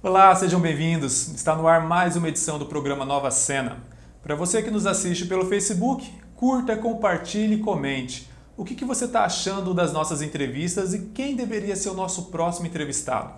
Olá, 0.00 0.32
sejam 0.36 0.60
bem-vindos. 0.60 1.26
Está 1.34 1.56
no 1.56 1.66
ar 1.66 1.84
mais 1.84 2.14
uma 2.14 2.28
edição 2.28 2.56
do 2.56 2.66
programa 2.66 3.04
Nova 3.04 3.32
Cena. 3.32 3.78
Para 4.22 4.36
você 4.36 4.62
que 4.62 4.70
nos 4.70 4.86
assiste 4.86 5.26
pelo 5.26 5.46
Facebook, 5.46 6.08
curta, 6.36 6.76
compartilhe 6.76 7.56
e 7.56 7.58
comente. 7.58 8.30
O 8.56 8.64
que, 8.64 8.76
que 8.76 8.84
você 8.84 9.06
está 9.06 9.24
achando 9.24 9.74
das 9.74 9.92
nossas 9.92 10.22
entrevistas 10.22 10.94
e 10.94 11.06
quem 11.06 11.34
deveria 11.34 11.74
ser 11.74 11.88
o 11.88 11.94
nosso 11.94 12.26
próximo 12.26 12.68
entrevistado? 12.68 13.32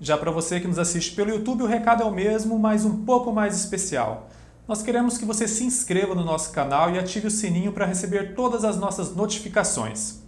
Já 0.00 0.16
para 0.16 0.30
você 0.30 0.58
que 0.58 0.66
nos 0.66 0.78
assiste 0.78 1.14
pelo 1.14 1.32
YouTube, 1.32 1.64
o 1.64 1.66
recado 1.66 2.02
é 2.02 2.06
o 2.06 2.10
mesmo, 2.10 2.58
mas 2.58 2.86
um 2.86 3.04
pouco 3.04 3.30
mais 3.30 3.54
especial. 3.54 4.30
Nós 4.66 4.80
queremos 4.80 5.18
que 5.18 5.26
você 5.26 5.46
se 5.46 5.64
inscreva 5.64 6.14
no 6.14 6.24
nosso 6.24 6.50
canal 6.50 6.90
e 6.90 6.98
ative 6.98 7.26
o 7.26 7.30
sininho 7.30 7.72
para 7.72 7.84
receber 7.84 8.34
todas 8.34 8.64
as 8.64 8.78
nossas 8.78 9.14
notificações. 9.14 10.22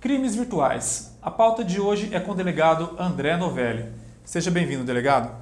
Crimes 0.00 0.34
virtuais. 0.34 1.16
A 1.22 1.30
pauta 1.30 1.62
de 1.62 1.80
hoje 1.80 2.12
é 2.12 2.18
com 2.18 2.32
o 2.32 2.34
delegado 2.34 2.96
André 2.98 3.36
Novelli. 3.36 4.01
Seja 4.24 4.50
bem-vindo, 4.50 4.84
delegado. 4.84 5.34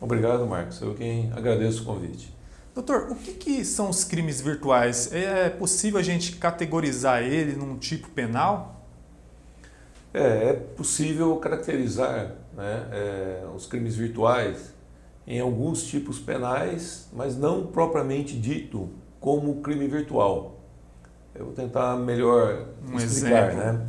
Obrigado, 0.00 0.46
Marcos. 0.46 0.80
Eu 0.80 0.94
quem 0.94 1.32
agradeço 1.32 1.82
o 1.82 1.86
convite. 1.86 2.32
Doutor, 2.74 3.10
o 3.10 3.16
que, 3.16 3.32
que, 3.32 3.64
são 3.64 3.88
os 3.88 4.04
crimes 4.04 4.40
virtuais? 4.40 5.12
É 5.12 5.48
possível 5.48 5.98
a 5.98 6.02
gente 6.02 6.36
categorizar 6.36 7.22
ele 7.22 7.56
num 7.56 7.76
tipo 7.76 8.08
penal? 8.10 8.86
É, 10.12 10.50
é 10.50 10.52
possível 10.52 11.34
caracterizar 11.36 12.36
né, 12.56 12.88
é, 12.92 13.44
os 13.54 13.66
crimes 13.66 13.96
virtuais 13.96 14.74
em 15.26 15.40
alguns 15.40 15.84
tipos 15.84 16.18
penais, 16.18 17.08
mas 17.12 17.36
não 17.36 17.66
propriamente 17.66 18.38
dito 18.38 18.90
como 19.18 19.60
crime 19.62 19.86
virtual. 19.88 20.60
Eu 21.34 21.46
vou 21.46 21.54
tentar 21.54 21.96
melhor 21.96 22.66
um 22.86 22.96
explicar, 22.96 23.52
exemplo. 23.52 23.72
né? 23.72 23.88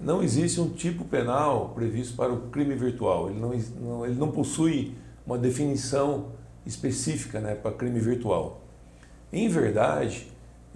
Não 0.00 0.22
existe 0.22 0.60
um 0.60 0.70
tipo 0.70 1.04
penal 1.04 1.72
previsto 1.74 2.16
para 2.16 2.32
o 2.32 2.48
crime 2.48 2.74
virtual. 2.74 3.28
Ele 3.28 3.38
não, 3.38 3.52
não 3.80 4.06
ele 4.06 4.14
não 4.14 4.30
possui 4.30 4.94
uma 5.26 5.36
definição 5.36 6.28
específica 6.64 7.38
né, 7.40 7.54
para 7.54 7.72
crime 7.72 8.00
virtual. 8.00 8.62
Em 9.32 9.48
verdade, 9.48 10.28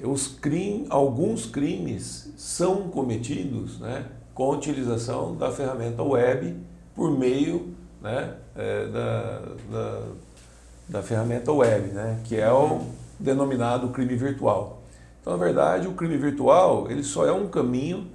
os 0.03 0.29
crime, 0.29 0.87
alguns 0.91 1.47
crimes 1.47 2.33
são 2.37 2.89
cometidos 2.89 3.81
né, 3.81 4.07
com 4.35 4.45
a 4.45 4.57
utilização 4.57 5.35
da 5.37 5.51
ferramenta 5.51 6.03
web 6.03 6.57
por 6.95 7.17
meio 7.17 7.75
né, 8.03 8.35
é, 8.55 8.87
da, 8.87 9.43
da, 9.71 10.03
da, 10.89 11.03
ferramenta 11.03 11.53
web, 11.53 11.89
né, 11.89 12.21
que 12.25 12.37
é 12.37 12.53
o 12.53 12.83
denominado 13.19 13.89
crime 13.89 14.17
virtual. 14.17 14.83
Então, 15.21 15.33
na 15.33 15.43
verdade, 15.43 15.89
o 15.89 15.93
crime 15.93 16.17
virtual 16.17 16.91
ele 16.91 17.03
só 17.03 17.27
é 17.27 17.33
um 17.33 17.49
caminho 17.49 18.07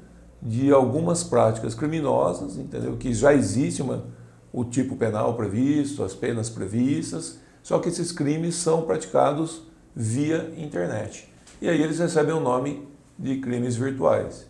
de 0.42 0.72
algumas 0.72 1.24
práticas 1.24 1.76
criminosas, 1.76 2.58
entendeu? 2.58 2.96
Que 2.98 3.14
já 3.14 3.34
existe 3.34 3.82
uma, 3.82 4.06
o 4.52 4.64
tipo 4.64 4.96
penal 4.96 5.34
previsto, 5.36 6.04
as 6.04 6.14
penas 6.14 6.50
previstas, 6.50 7.40
só 7.62 7.80
que 7.80 7.90
esses 7.90 8.12
crimes 8.12 8.56
são 8.56 8.84
praticados 8.84 9.64
via 9.96 10.54
internet. 10.58 11.30
E 11.62 11.68
aí 11.68 11.82
eles 11.82 12.00
recebem 12.00 12.34
o 12.34 12.40
nome 12.40 12.88
de 13.18 13.38
crimes 13.38 13.76
virtuais. 13.76 14.48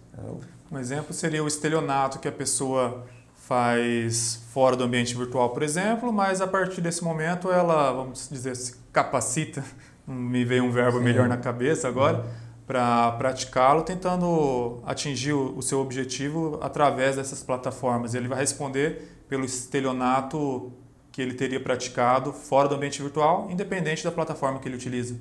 Um 0.71 0.77
exemplo 0.77 1.13
seria 1.13 1.43
o 1.43 1.47
estelionato 1.47 2.19
que 2.19 2.27
a 2.27 2.31
pessoa 2.31 3.03
faz 3.33 4.43
fora 4.53 4.75
do 4.75 4.83
ambiente 4.83 5.15
virtual, 5.15 5.49
por 5.49 5.63
exemplo, 5.63 6.13
mas 6.13 6.39
a 6.39 6.45
partir 6.45 6.81
desse 6.81 7.03
momento 7.03 7.49
ela, 7.51 7.91
vamos 7.91 8.29
dizer, 8.31 8.55
se 8.55 8.75
capacita, 8.93 9.63
me 10.05 10.45
veio 10.45 10.63
um 10.63 10.71
verbo 10.71 10.99
Sim. 10.99 11.03
melhor 11.03 11.27
na 11.27 11.37
cabeça 11.37 11.87
agora, 11.87 12.19
uhum. 12.19 12.25
Para 12.69 13.13
praticá-lo, 13.13 13.81
tentando 13.81 14.77
atingir 14.85 15.33
o 15.33 15.59
seu 15.59 15.79
objetivo 15.79 16.59
através 16.61 17.15
dessas 17.15 17.41
plataformas. 17.41 18.13
Ele 18.13 18.27
vai 18.27 18.37
responder 18.37 19.23
pelo 19.27 19.43
estelionato 19.43 20.71
que 21.11 21.19
ele 21.19 21.33
teria 21.33 21.59
praticado 21.59 22.31
fora 22.31 22.67
do 22.67 22.75
ambiente 22.75 23.01
virtual, 23.01 23.49
independente 23.49 24.03
da 24.03 24.11
plataforma 24.11 24.59
que 24.59 24.67
ele 24.67 24.75
utiliza. 24.75 25.15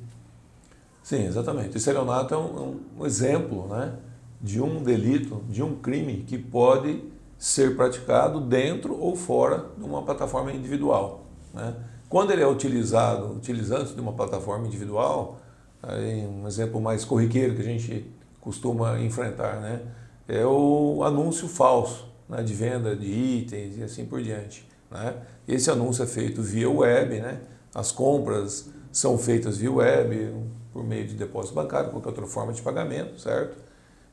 Sim, 1.03 1.25
exatamente. 1.25 1.75
O 1.75 1.79
estelionato 1.79 2.35
é 2.35 2.37
um, 2.37 2.81
um 2.99 3.07
exemplo 3.07 3.67
né, 3.69 3.95
de 4.39 4.61
um 4.61 4.83
delito, 4.83 5.43
de 5.49 5.63
um 5.63 5.75
crime 5.75 6.25
que 6.27 6.37
pode 6.37 7.03
ser 7.39 7.75
praticado 7.75 8.43
dentro 8.43 8.95
ou 9.01 9.17
fora 9.17 9.71
de 9.79 9.85
uma 9.85 10.03
plataforma 10.03 10.53
individual. 10.53 11.25
Né? 11.55 11.75
Quando 12.11 12.31
ele 12.31 12.43
é 12.43 12.47
utilizado, 12.47 13.33
utilizando 13.33 13.95
de 13.95 14.01
uma 14.03 14.13
plataforma 14.13 14.67
individual, 14.67 15.39
aí 15.83 16.27
um 16.27 16.47
exemplo 16.47 16.81
mais 16.81 17.05
corriqueiro 17.05 17.55
que 17.55 17.61
a 17.61 17.65
gente 17.65 18.07
costuma 18.41 19.01
enfrentar, 19.01 19.61
né? 19.61 19.81
é 20.29 20.45
o 20.45 21.03
anúncio 21.03 21.49
falso 21.49 22.07
né? 22.29 22.43
de 22.43 22.53
venda 22.53 22.95
de 22.95 23.07
itens 23.07 23.79
e 23.79 23.83
assim 23.83 24.05
por 24.05 24.23
diante. 24.23 24.69
Né? 24.91 25.15
Esse 25.47 25.71
anúncio 25.71 26.05
é 26.05 26.07
feito 26.07 26.43
via 26.43 26.71
web, 26.71 27.21
né? 27.21 27.41
as 27.75 27.91
compras 27.91 28.71
são 28.93 29.17
feitas 29.17 29.57
via 29.57 29.73
web, 29.73 30.35
por 30.73 30.85
meio 30.85 31.07
de 31.07 31.15
depósito 31.15 31.55
bancário, 31.55 31.91
qualquer 31.91 32.09
outra 32.09 32.27
forma 32.27 32.53
de 32.53 32.63
pagamento, 32.63 33.19
certo? 33.19 33.57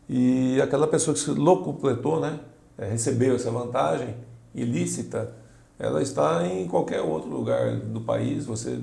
E 0.08 0.60
aquela 0.62 0.88
pessoa 0.88 1.14
que 1.14 1.20
se 1.20 1.32
locupletou, 1.32 2.20
né? 2.20 2.40
É, 2.78 2.90
recebeu 2.90 3.36
essa 3.36 3.50
vantagem 3.50 4.16
ilícita, 4.54 5.34
ela 5.80 6.02
está 6.02 6.46
em 6.46 6.68
qualquer 6.68 7.02
outro 7.02 7.30
lugar 7.30 7.78
do 7.78 8.02
país, 8.02 8.46
você 8.46 8.80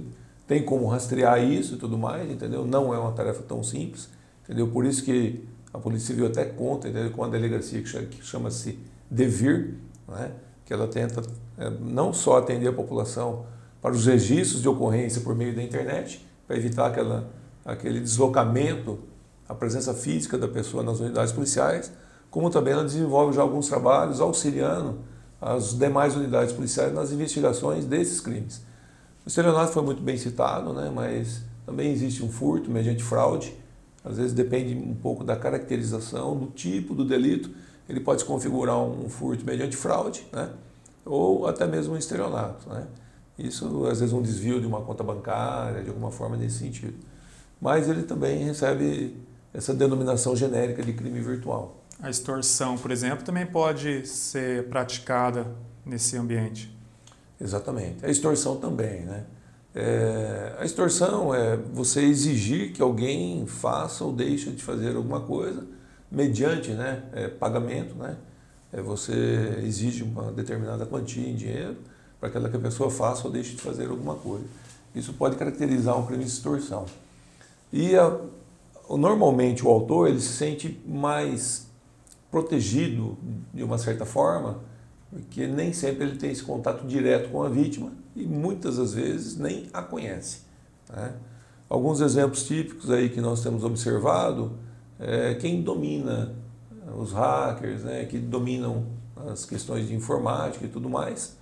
tem 0.52 0.62
como 0.62 0.86
rastrear 0.86 1.42
isso 1.42 1.74
e 1.74 1.76
tudo 1.78 1.96
mais, 1.96 2.30
entendeu? 2.30 2.66
Não 2.66 2.92
é 2.92 2.98
uma 2.98 3.12
tarefa 3.12 3.42
tão 3.42 3.62
simples, 3.62 4.10
entendeu? 4.44 4.68
Por 4.68 4.84
isso 4.84 5.02
que 5.02 5.42
a 5.72 5.78
Polícia 5.78 6.08
Civil 6.08 6.26
até 6.26 6.44
conta 6.44 6.88
entendeu? 6.88 7.10
com 7.10 7.24
a 7.24 7.28
delegacia 7.28 7.80
que 7.80 8.22
chama-se 8.22 8.78
DEVIR, 9.10 9.76
né? 10.06 10.30
que 10.66 10.72
ela 10.74 10.86
tenta 10.86 11.22
é, 11.56 11.70
não 11.70 12.12
só 12.12 12.36
atender 12.36 12.68
a 12.68 12.72
população 12.72 13.46
para 13.80 13.92
os 13.92 14.04
registros 14.04 14.60
de 14.60 14.68
ocorrência 14.68 15.22
por 15.22 15.34
meio 15.34 15.56
da 15.56 15.62
internet, 15.62 16.22
para 16.46 16.54
evitar 16.54 16.88
aquela, 16.88 17.30
aquele 17.64 17.98
deslocamento, 17.98 18.98
a 19.48 19.54
presença 19.54 19.94
física 19.94 20.36
da 20.36 20.48
pessoa 20.48 20.82
nas 20.82 21.00
unidades 21.00 21.32
policiais, 21.32 21.90
como 22.30 22.50
também 22.50 22.74
ela 22.74 22.84
desenvolve 22.84 23.34
já 23.34 23.40
alguns 23.40 23.68
trabalhos 23.68 24.20
auxiliando 24.20 24.98
as 25.40 25.78
demais 25.78 26.14
unidades 26.14 26.52
policiais 26.52 26.92
nas 26.92 27.10
investigações 27.10 27.86
desses 27.86 28.20
crimes. 28.20 28.60
O 29.24 29.28
estelionato 29.28 29.72
foi 29.72 29.82
muito 29.82 30.02
bem 30.02 30.16
citado, 30.16 30.72
né, 30.72 30.90
mas 30.94 31.42
também 31.64 31.92
existe 31.92 32.24
um 32.24 32.30
furto 32.30 32.70
mediante 32.70 33.02
fraude, 33.02 33.54
às 34.04 34.16
vezes 34.16 34.32
depende 34.32 34.74
um 34.74 34.94
pouco 34.94 35.22
da 35.22 35.36
caracterização, 35.36 36.36
do 36.36 36.46
tipo 36.46 36.94
do 36.94 37.04
delito, 37.04 37.50
ele 37.88 38.00
pode 38.00 38.22
se 38.22 38.26
configurar 38.26 38.78
um 38.78 39.08
furto 39.08 39.44
mediante 39.44 39.76
fraude, 39.76 40.26
né, 40.32 40.50
ou 41.04 41.46
até 41.46 41.66
mesmo 41.66 41.94
um 41.94 41.96
estelionato. 41.96 42.68
Né. 42.68 42.86
Isso, 43.38 43.86
às 43.86 44.00
vezes, 44.00 44.12
um 44.12 44.22
desvio 44.22 44.60
de 44.60 44.66
uma 44.66 44.80
conta 44.82 45.02
bancária, 45.02 45.82
de 45.82 45.88
alguma 45.88 46.10
forma 46.10 46.36
nesse 46.36 46.58
sentido. 46.58 46.94
Mas 47.60 47.88
ele 47.88 48.02
também 48.02 48.44
recebe 48.44 49.16
essa 49.54 49.72
denominação 49.72 50.36
genérica 50.36 50.82
de 50.82 50.92
crime 50.92 51.20
virtual. 51.20 51.82
A 52.00 52.10
extorsão, 52.10 52.76
por 52.76 52.90
exemplo, 52.90 53.24
também 53.24 53.46
pode 53.46 54.06
ser 54.06 54.68
praticada 54.68 55.46
nesse 55.84 56.16
ambiente. 56.16 56.71
Exatamente. 57.42 58.04
A 58.06 58.08
extorsão 58.08 58.56
também, 58.56 59.00
né? 59.00 59.24
É, 59.74 60.54
a 60.58 60.64
extorsão 60.64 61.34
é 61.34 61.56
você 61.56 62.02
exigir 62.02 62.72
que 62.72 62.82
alguém 62.82 63.46
faça 63.46 64.04
ou 64.04 64.12
deixe 64.12 64.50
de 64.50 64.62
fazer 64.62 64.94
alguma 64.94 65.20
coisa 65.20 65.66
mediante 66.10 66.72
né, 66.72 67.02
é, 67.12 67.28
pagamento, 67.28 67.94
né? 67.94 68.16
É, 68.70 68.80
você 68.80 69.60
exige 69.64 70.02
uma 70.02 70.30
determinada 70.30 70.84
quantia 70.86 71.26
em 71.26 71.34
dinheiro 71.34 71.76
para 72.20 72.30
que 72.30 72.38
aquela 72.38 72.58
pessoa 72.58 72.90
faça 72.90 73.26
ou 73.26 73.32
deixe 73.32 73.56
de 73.56 73.62
fazer 73.62 73.88
alguma 73.88 74.14
coisa. 74.14 74.44
Isso 74.94 75.14
pode 75.14 75.36
caracterizar 75.36 75.98
um 75.98 76.06
crime 76.06 76.22
de 76.22 76.30
extorsão. 76.30 76.84
E 77.72 77.96
a, 77.96 78.18
normalmente 78.90 79.66
o 79.66 79.70
autor 79.70 80.08
ele 80.08 80.20
se 80.20 80.34
sente 80.34 80.80
mais 80.86 81.66
protegido 82.30 83.16
de 83.52 83.62
uma 83.62 83.78
certa 83.78 84.04
forma, 84.04 84.60
porque 85.12 85.46
nem 85.46 85.74
sempre 85.74 86.04
ele 86.04 86.16
tem 86.16 86.30
esse 86.30 86.42
contato 86.42 86.86
direto 86.86 87.28
com 87.28 87.42
a 87.42 87.48
vítima 87.48 87.92
e 88.16 88.24
muitas 88.24 88.78
das 88.78 88.94
vezes 88.94 89.36
nem 89.36 89.66
a 89.70 89.82
conhece. 89.82 90.40
Né? 90.88 91.12
Alguns 91.68 92.00
exemplos 92.00 92.44
típicos 92.44 92.90
aí 92.90 93.10
que 93.10 93.20
nós 93.20 93.42
temos 93.42 93.62
observado 93.62 94.52
é 94.98 95.34
quem 95.34 95.62
domina 95.62 96.34
os 96.98 97.12
hackers, 97.12 97.82
né, 97.82 98.04
que 98.06 98.18
dominam 98.18 98.86
as 99.30 99.44
questões 99.44 99.88
de 99.88 99.94
informática 99.94 100.64
e 100.64 100.68
tudo 100.68 100.88
mais, 100.88 101.36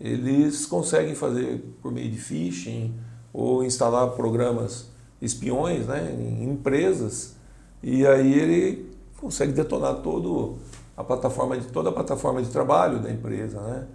eles 0.00 0.66
conseguem 0.66 1.14
fazer 1.14 1.64
por 1.80 1.92
meio 1.92 2.10
de 2.10 2.18
phishing 2.18 2.94
ou 3.32 3.64
instalar 3.64 4.10
programas 4.10 4.90
espiões 5.20 5.86
né, 5.86 6.14
em 6.18 6.44
empresas 6.44 7.36
e 7.82 8.06
aí 8.06 8.32
ele 8.32 8.94
consegue 9.18 9.52
detonar 9.52 9.96
todo 10.02 10.58
a 10.96 11.04
plataforma 11.04 11.56
de 11.56 11.66
toda 11.68 11.90
a 11.90 11.92
plataforma 11.92 12.42
de 12.42 12.48
trabalho 12.48 13.00
da 13.00 13.10
empresa, 13.10 13.60
né? 13.60 13.86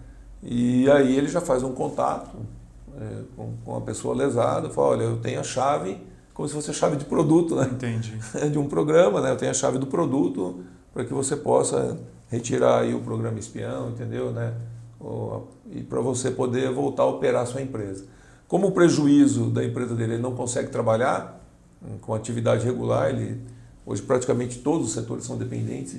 E 0.41 0.89
aí 0.89 1.17
ele 1.17 1.27
já 1.27 1.41
faz 1.41 1.63
um 1.63 1.73
contato 1.73 2.37
é, 2.97 3.21
com, 3.35 3.53
com 3.63 3.75
a 3.75 3.81
pessoa 3.81 4.15
lesada, 4.15 4.69
fala, 4.69 4.87
olha, 4.89 5.03
eu 5.03 5.17
tenho 5.17 5.39
a 5.39 5.43
chave, 5.43 6.01
como 6.33 6.47
se 6.47 6.53
fosse 6.53 6.71
a 6.71 6.73
chave 6.73 6.95
de 6.95 7.05
produto, 7.05 7.55
né? 7.55 7.69
Entendi. 7.71 8.17
de 8.51 8.57
um 8.57 8.67
programa, 8.67 9.21
né? 9.21 9.31
Eu 9.31 9.37
tenho 9.37 9.51
a 9.51 9.53
chave 9.53 9.77
do 9.77 9.87
produto 9.87 10.63
para 10.93 11.03
que 11.03 11.13
você 11.13 11.35
possa 11.35 11.99
retirar 12.29 12.81
aí 12.81 12.93
o 12.93 13.01
programa 13.01 13.39
espião, 13.39 13.89
entendeu, 13.89 14.31
né? 14.31 14.53
e 15.71 15.81
para 15.81 16.01
você 16.01 16.29
poder 16.29 16.71
voltar 16.71 17.03
a 17.03 17.05
operar 17.05 17.43
a 17.43 17.45
sua 17.45 17.61
empresa. 17.61 18.05
Como 18.47 18.67
o 18.67 18.71
prejuízo 18.71 19.49
da 19.49 19.63
empresa 19.63 19.95
dele 19.95 20.15
ele 20.15 20.21
não 20.21 20.35
consegue 20.35 20.69
trabalhar 20.69 21.39
com 22.01 22.13
atividade 22.13 22.65
regular, 22.65 23.09
ele, 23.09 23.41
hoje 23.89 24.03
praticamente 24.03 24.59
todos 24.59 24.89
os 24.89 24.93
setores 24.93 25.25
são 25.25 25.35
dependentes 25.35 25.97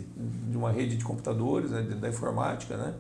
de 0.49 0.57
uma 0.57 0.71
rede 0.71 0.97
de 0.97 1.05
computadores, 1.05 1.73
né, 1.73 1.83
da 1.83 2.09
informática, 2.09 2.77
né? 2.77 2.95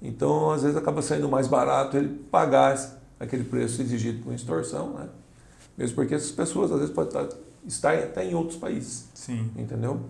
Então, 0.00 0.52
às 0.52 0.62
vezes 0.62 0.76
acaba 0.76 1.02
saindo 1.02 1.28
mais 1.28 1.48
barato 1.48 1.96
ele 1.96 2.08
pagar 2.30 2.78
aquele 3.18 3.42
preço 3.42 3.82
exigido 3.82 4.22
com 4.22 4.32
extorsão, 4.32 4.94
né? 4.94 5.08
Mesmo 5.76 5.96
porque 5.96 6.14
essas 6.14 6.30
pessoas 6.30 6.70
às 6.70 6.78
vezes 6.78 6.94
podem 6.94 7.08
estar, 7.08 7.36
estar 7.66 7.94
até 7.94 8.24
em 8.24 8.32
outros 8.32 8.56
países. 8.56 9.08
Sim. 9.14 9.50
Entendeu? 9.56 10.00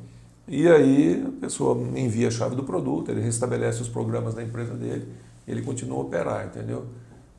E 0.46 0.68
aí 0.68 1.24
a 1.26 1.40
pessoa 1.40 1.80
envia 1.96 2.28
a 2.28 2.30
chave 2.30 2.54
do 2.54 2.62
produto, 2.62 3.10
ele 3.10 3.22
restabelece 3.22 3.80
os 3.80 3.88
programas 3.88 4.34
da 4.34 4.42
empresa 4.42 4.74
dele, 4.74 5.08
ele 5.48 5.62
continua 5.62 5.96
a 5.96 6.00
operar, 6.02 6.46
entendeu? 6.46 6.84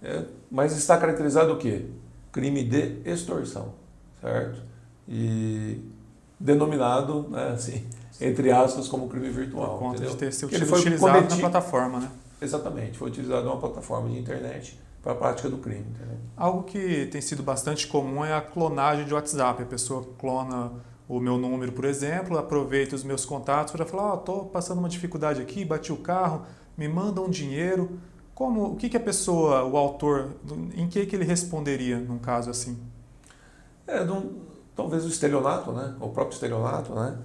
É, 0.01 0.25
mas 0.49 0.75
está 0.75 0.97
caracterizado 0.97 1.53
o 1.53 1.57
quê? 1.57 1.85
Crime 2.31 2.63
de 2.63 3.01
extorsão, 3.05 3.75
certo? 4.19 4.63
E 5.07 5.90
denominado, 6.41 7.27
né, 7.29 7.49
assim, 7.53 7.85
entre 8.19 8.51
aspas, 8.51 8.87
como 8.87 9.07
crime 9.07 9.29
virtual. 9.29 9.71
Por 9.71 9.79
conta 9.79 9.95
entendeu? 9.97 10.11
de 10.11 10.17
ter 10.17 10.33
sido 10.33 10.53
ele 10.53 10.65
utilizado 10.65 10.99
cometido... 10.99 11.35
na 11.35 11.49
plataforma, 11.49 11.99
né? 11.99 12.11
Exatamente, 12.41 12.97
foi 12.97 13.09
utilizado 13.09 13.47
uma 13.47 13.57
plataforma 13.57 14.09
de 14.09 14.17
internet 14.17 14.79
para 15.01 15.13
a 15.13 15.15
prática 15.15 15.49
do 15.49 15.57
crime. 15.57 15.85
Entendeu? 15.89 16.17
Algo 16.35 16.63
que 16.63 17.07
tem 17.07 17.21
sido 17.21 17.43
bastante 17.43 17.87
comum 17.87 18.23
é 18.25 18.33
a 18.33 18.41
clonagem 18.41 19.05
de 19.05 19.13
WhatsApp. 19.13 19.61
A 19.61 19.65
pessoa 19.65 20.07
clona 20.17 20.71
o 21.07 21.19
meu 21.19 21.37
número, 21.37 21.71
por 21.71 21.85
exemplo, 21.85 22.37
aproveita 22.37 22.95
os 22.95 23.03
meus 23.03 23.25
contatos 23.25 23.73
para 23.73 23.85
falar, 23.85 24.15
estou 24.15 24.43
oh, 24.43 24.45
passando 24.45 24.79
uma 24.79 24.87
dificuldade 24.87 25.41
aqui, 25.41 25.65
bati 25.65 25.91
o 25.91 25.97
carro, 25.97 26.43
me 26.77 26.87
manda 26.87 27.19
um 27.21 27.29
dinheiro. 27.29 27.99
Como, 28.33 28.71
o 28.71 28.75
que, 28.75 28.89
que 28.89 28.97
a 28.97 28.99
pessoa, 28.99 29.63
o 29.65 29.75
autor, 29.75 30.35
em 30.73 30.87
que, 30.87 31.05
que 31.05 31.15
ele 31.15 31.25
responderia 31.25 31.99
num 31.99 32.17
caso 32.17 32.49
assim? 32.49 32.79
É, 33.85 34.03
num, 34.03 34.39
talvez 34.75 35.05
o 35.05 35.07
estelionato, 35.07 35.71
né? 35.71 35.95
O 35.99 36.09
próprio 36.09 36.33
estelionato, 36.33 36.93
né? 36.93 37.17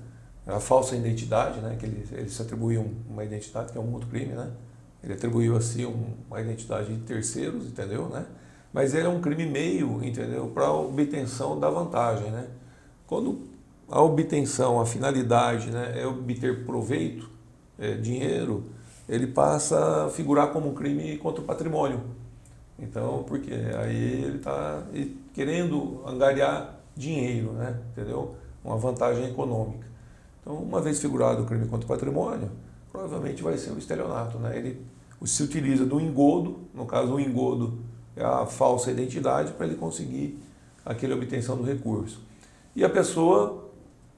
A 0.47 0.61
falsa 0.61 0.97
identidade, 0.97 1.61
né? 1.61 1.77
Que 1.79 1.87
ele, 1.87 2.07
ele 2.13 2.29
se 2.29 2.41
atribui 2.41 2.77
uma 3.09 3.25
identidade, 3.25 3.73
que 3.73 3.79
é 3.79 3.81
um 3.81 3.93
outro 3.93 4.09
crime, 4.09 4.33
né? 4.33 4.51
Ele 5.03 5.15
atribuiu 5.15 5.57
assim 5.57 5.85
uma 6.29 6.41
identidade 6.41 6.95
de 6.95 7.01
terceiros, 7.03 7.67
entendeu, 7.67 8.09
né? 8.09 8.27
Mas 8.73 8.95
ele 8.95 9.07
é 9.07 9.09
um 9.09 9.21
crime 9.21 9.47
meio, 9.47 10.05
entendeu, 10.05 10.49
para 10.49 10.71
obtenção 10.71 11.59
da 11.59 11.71
vantagem, 11.71 12.31
né? 12.31 12.47
Quando 13.07 13.41
a 13.89 14.03
obtenção, 14.03 14.81
a 14.81 14.87
finalidade, 14.87 15.71
né, 15.71 15.95
é 15.97 16.07
obter 16.07 16.65
proveito, 16.65 17.31
é, 17.79 17.95
dinheiro, 17.95 18.65
ele 19.09 19.27
passa 19.29 20.07
a 20.07 20.11
figurar 20.11 20.49
como 20.49 20.71
um 20.71 20.75
crime 20.75 21.17
contra 21.19 21.41
o 21.41 21.45
patrimônio. 21.45 22.01
Então, 22.79 23.25
porque 23.27 23.53
aí 23.53 24.25
ele 24.25 24.37
está 24.39 24.83
querendo 25.33 26.03
angariar 26.07 26.76
dinheiro, 26.97 27.53
né? 27.53 27.79
entendeu? 27.93 28.35
Uma 28.65 28.77
vantagem 28.77 29.27
econômica. 29.27 29.87
Então, 30.41 30.55
uma 30.55 30.81
vez 30.81 31.01
figurado 31.01 31.43
o 31.43 31.47
crime 31.47 31.67
contra 31.67 31.85
o 31.85 31.89
patrimônio, 31.89 32.51
provavelmente 32.91 33.43
vai 33.43 33.59
ser 33.59 33.71
o 33.71 33.79
estelionato. 33.79 34.39
Né? 34.39 34.57
Ele 34.57 34.87
se 35.25 35.43
utiliza 35.43 35.85
do 35.85 36.01
engodo, 36.01 36.61
no 36.73 36.87
caso 36.87 37.15
o 37.15 37.21
engodo 37.21 37.79
é 38.17 38.25
a 38.25 38.47
falsa 38.47 38.91
identidade, 38.91 39.53
para 39.53 39.67
ele 39.67 39.77
conseguir 39.77 40.41
aquela 40.85 41.15
obtenção 41.15 41.57
do 41.57 41.65
recurso. 41.65 42.21
E 42.75 42.85
a 42.85 42.89
pessoa, 42.89 43.71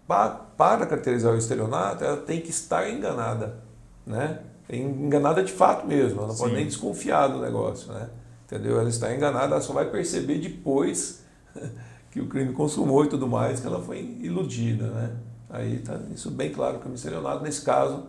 para 0.06 0.86
caracterizar 0.86 1.32
o 1.32 1.38
estelionato, 1.38 2.04
ela 2.04 2.19
tem 2.19 2.40
que 2.40 2.50
estar 2.50 2.88
enganada. 2.88 3.58
Né? 4.06 4.40
Enganada 4.70 5.42
de 5.42 5.52
fato 5.52 5.86
mesmo, 5.86 6.19
ela 6.19 6.28
não 6.28 6.36
pode 6.36 6.54
nem 6.54 6.66
desconfiar 6.66 7.28
do 7.28 7.40
negócio. 7.40 7.92
Né? 7.92 8.08
Entendeu? 8.46 8.78
Ela 8.78 8.88
está 8.88 9.14
enganada, 9.14 9.54
ela 9.54 9.60
só 9.60 9.72
vai 9.72 9.90
perceber 9.90 10.38
depois 10.38 11.22
que 12.10 12.20
o 12.20 12.26
crime 12.26 12.52
consumou 12.52 13.05
e 13.05 13.08
tudo 13.08 13.26
mais, 13.26 13.60
que 13.60 13.66
ela 13.66 13.82
foi 13.82 13.99
iludida. 14.20 14.87
Né? 14.88 15.16
Aí 15.50 15.76
está 15.76 15.99
isso 16.14 16.31
bem 16.31 16.50
claro 16.50 16.78
que 16.78 16.88
o 16.88 16.94
estelionato, 16.94 17.43
nesse 17.43 17.62
caso, 17.62 18.06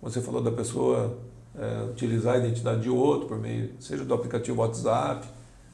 você 0.00 0.20
falou 0.20 0.42
da 0.42 0.50
pessoa 0.50 1.18
é, 1.58 1.84
utilizar 1.90 2.34
a 2.34 2.38
identidade 2.38 2.82
de 2.82 2.90
outro 2.90 3.28
por 3.28 3.38
meio, 3.38 3.74
seja 3.80 4.04
do 4.04 4.14
aplicativo 4.14 4.60
WhatsApp 4.60 5.26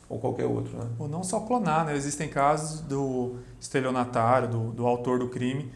ou 0.08 0.19
qualquer 0.19 0.46
outro. 0.46 0.76
Né? 0.76 0.87
Ou 0.99 1.08
não 1.08 1.23
só 1.23 1.40
clonar, 1.40 1.84
né? 1.84 1.96
existem 1.96 2.28
casos 2.28 2.81
do 2.81 3.37
estelionatário, 3.61 4.49
do, 4.49 4.73
do 4.73 4.87
autor 4.87 5.19
do 5.19 5.28
crime, 5.28 5.70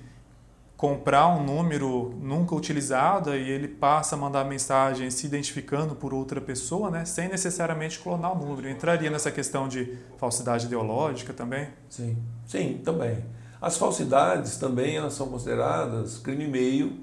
comprar 0.80 1.28
um 1.28 1.44
número 1.44 2.14
nunca 2.22 2.54
utilizado 2.54 3.36
e 3.36 3.50
ele 3.50 3.68
passa 3.68 4.16
a 4.16 4.18
mandar 4.18 4.46
mensagem 4.46 5.10
se 5.10 5.26
identificando 5.26 5.94
por 5.94 6.14
outra 6.14 6.40
pessoa, 6.40 6.90
né, 6.90 7.04
sem 7.04 7.28
necessariamente 7.28 7.98
clonar 7.98 8.32
o 8.32 8.46
número. 8.46 8.66
Entraria 8.66 9.10
nessa 9.10 9.30
questão 9.30 9.68
de 9.68 9.98
falsidade 10.16 10.64
ideológica 10.64 11.34
também? 11.34 11.68
Sim, 11.86 12.16
sim, 12.46 12.80
também. 12.82 13.22
As 13.60 13.76
falsidades 13.76 14.56
também 14.56 14.96
elas 14.96 15.12
são 15.12 15.28
consideradas 15.28 16.16
crime 16.16 16.46
meio 16.48 16.98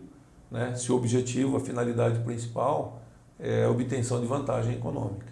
né, 0.50 0.73
se 0.75 0.91
o 0.91 0.95
objetivo, 0.95 1.57
a 1.57 1.59
finalidade 1.59 2.18
principal 2.21 3.00
é 3.39 3.65
a 3.65 3.69
obtenção 3.69 4.19
de 4.19 4.25
vantagem 4.25 4.73
econômica. 4.73 5.27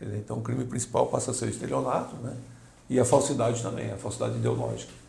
Dizer, 0.00 0.18
então 0.18 0.38
o 0.38 0.42
crime 0.42 0.64
principal 0.64 1.08
passa 1.08 1.32
a 1.32 1.34
ser 1.34 1.46
o 1.46 1.48
estelionato 1.48 2.14
né, 2.22 2.36
e 2.88 3.00
a 3.00 3.04
falsidade 3.04 3.60
também, 3.60 3.90
a 3.90 3.96
falsidade 3.96 4.36
ideológica. 4.36 4.99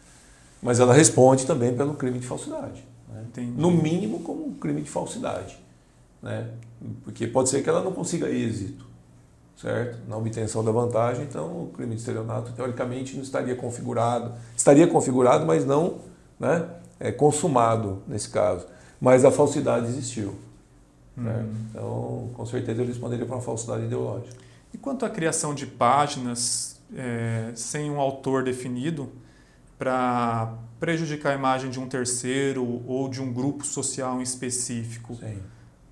Mas 0.61 0.79
ela 0.79 0.93
responde 0.93 1.45
também 1.45 1.75
pelo 1.75 1.95
crime 1.95 2.19
de 2.19 2.27
falsidade. 2.27 2.85
Né? 3.09 3.51
No 3.57 3.71
mínimo 3.71 4.19
como 4.19 4.47
um 4.47 4.53
crime 4.53 4.81
de 4.81 4.89
falsidade. 4.89 5.57
Né? 6.21 6.49
Porque 7.03 7.27
pode 7.27 7.49
ser 7.49 7.63
que 7.63 7.69
ela 7.69 7.81
não 7.81 7.91
consiga 7.91 8.29
êxito 8.29 8.85
certo? 9.57 9.99
na 10.07 10.17
obtenção 10.17 10.63
da 10.63 10.71
vantagem, 10.71 11.23
então 11.23 11.63
o 11.63 11.71
crime 11.73 11.93
de 11.93 12.01
estelionato 12.01 12.51
teoricamente 12.53 13.15
não 13.15 13.21
estaria 13.21 13.55
configurado, 13.55 14.33
estaria 14.57 14.87
configurado, 14.87 15.45
mas 15.45 15.63
não 15.65 15.99
né, 16.39 16.67
é, 16.99 17.11
consumado 17.11 18.01
nesse 18.07 18.29
caso 18.29 18.65
mas 19.01 19.25
a 19.25 19.31
falsidade 19.31 19.87
existiu. 19.87 20.35
Uhum. 21.17 21.53
Então, 21.69 22.29
com 22.35 22.45
certeza, 22.45 22.81
ele 22.81 22.89
responderia 22.89 23.25
para 23.25 23.35
uma 23.35 23.41
falsidade 23.41 23.85
ideológica. 23.85 24.35
E 24.71 24.77
quanto 24.77 25.03
à 25.03 25.09
criação 25.09 25.55
de 25.55 25.65
páginas 25.65 26.79
é, 26.95 27.51
sem 27.55 27.89
um 27.89 27.99
autor 27.99 28.43
definido 28.43 29.09
para 29.81 30.53
prejudicar 30.79 31.31
a 31.31 31.35
imagem 31.35 31.71
de 31.71 31.79
um 31.79 31.87
terceiro 31.87 32.83
ou 32.85 33.09
de 33.09 33.19
um 33.19 33.33
grupo 33.33 33.65
social 33.65 34.19
em 34.19 34.21
específico, 34.21 35.15
Sim. 35.15 35.39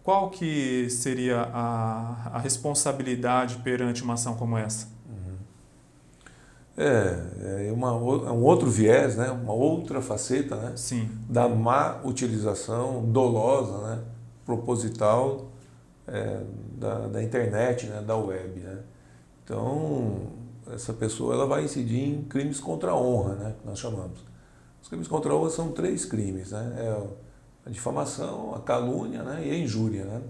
qual 0.03 0.29
que 0.29 0.87
seria 0.91 1.49
a, 1.51 2.33
a 2.33 2.39
responsabilidade 2.39 3.55
perante 3.63 4.03
uma 4.03 4.13
ação 4.13 4.35
como 4.35 4.55
essa? 4.55 4.87
É, 6.77 7.67
é, 7.67 7.71
uma, 7.71 7.89
é 7.89 8.31
um 8.31 8.43
outro 8.43 8.69
viés, 8.69 9.15
né? 9.15 9.31
uma 9.31 9.53
outra 9.53 10.03
faceta 10.03 10.55
né? 10.55 10.73
Sim. 10.75 11.09
da 11.27 11.49
má 11.49 11.99
utilização 12.03 13.03
dolosa, 13.05 13.87
né? 13.87 14.03
proposital 14.45 15.47
é, 16.07 16.43
da, 16.77 17.07
da 17.07 17.23
internet, 17.23 17.87
né? 17.87 18.03
da 18.05 18.15
web. 18.15 18.59
Né? 18.59 18.77
Então, 19.43 20.38
essa 20.73 20.93
pessoa 20.93 21.33
ela 21.33 21.45
vai 21.45 21.63
incidir 21.63 22.03
em 22.03 22.23
crimes 22.23 22.59
contra 22.59 22.91
a 22.91 22.95
honra, 22.95 23.35
né? 23.35 23.55
que 23.59 23.67
nós 23.67 23.79
chamamos. 23.79 24.19
Os 24.81 24.87
crimes 24.87 25.07
contra 25.07 25.31
a 25.31 25.35
honra 25.35 25.49
são 25.49 25.71
três 25.71 26.05
crimes, 26.05 26.51
né? 26.51 26.75
é 26.77 27.07
a 27.65 27.69
difamação, 27.69 28.55
a 28.55 28.59
calúnia 28.59 29.23
né? 29.23 29.45
e 29.45 29.51
a 29.51 29.57
injúria. 29.57 30.05
Né? 30.05 30.21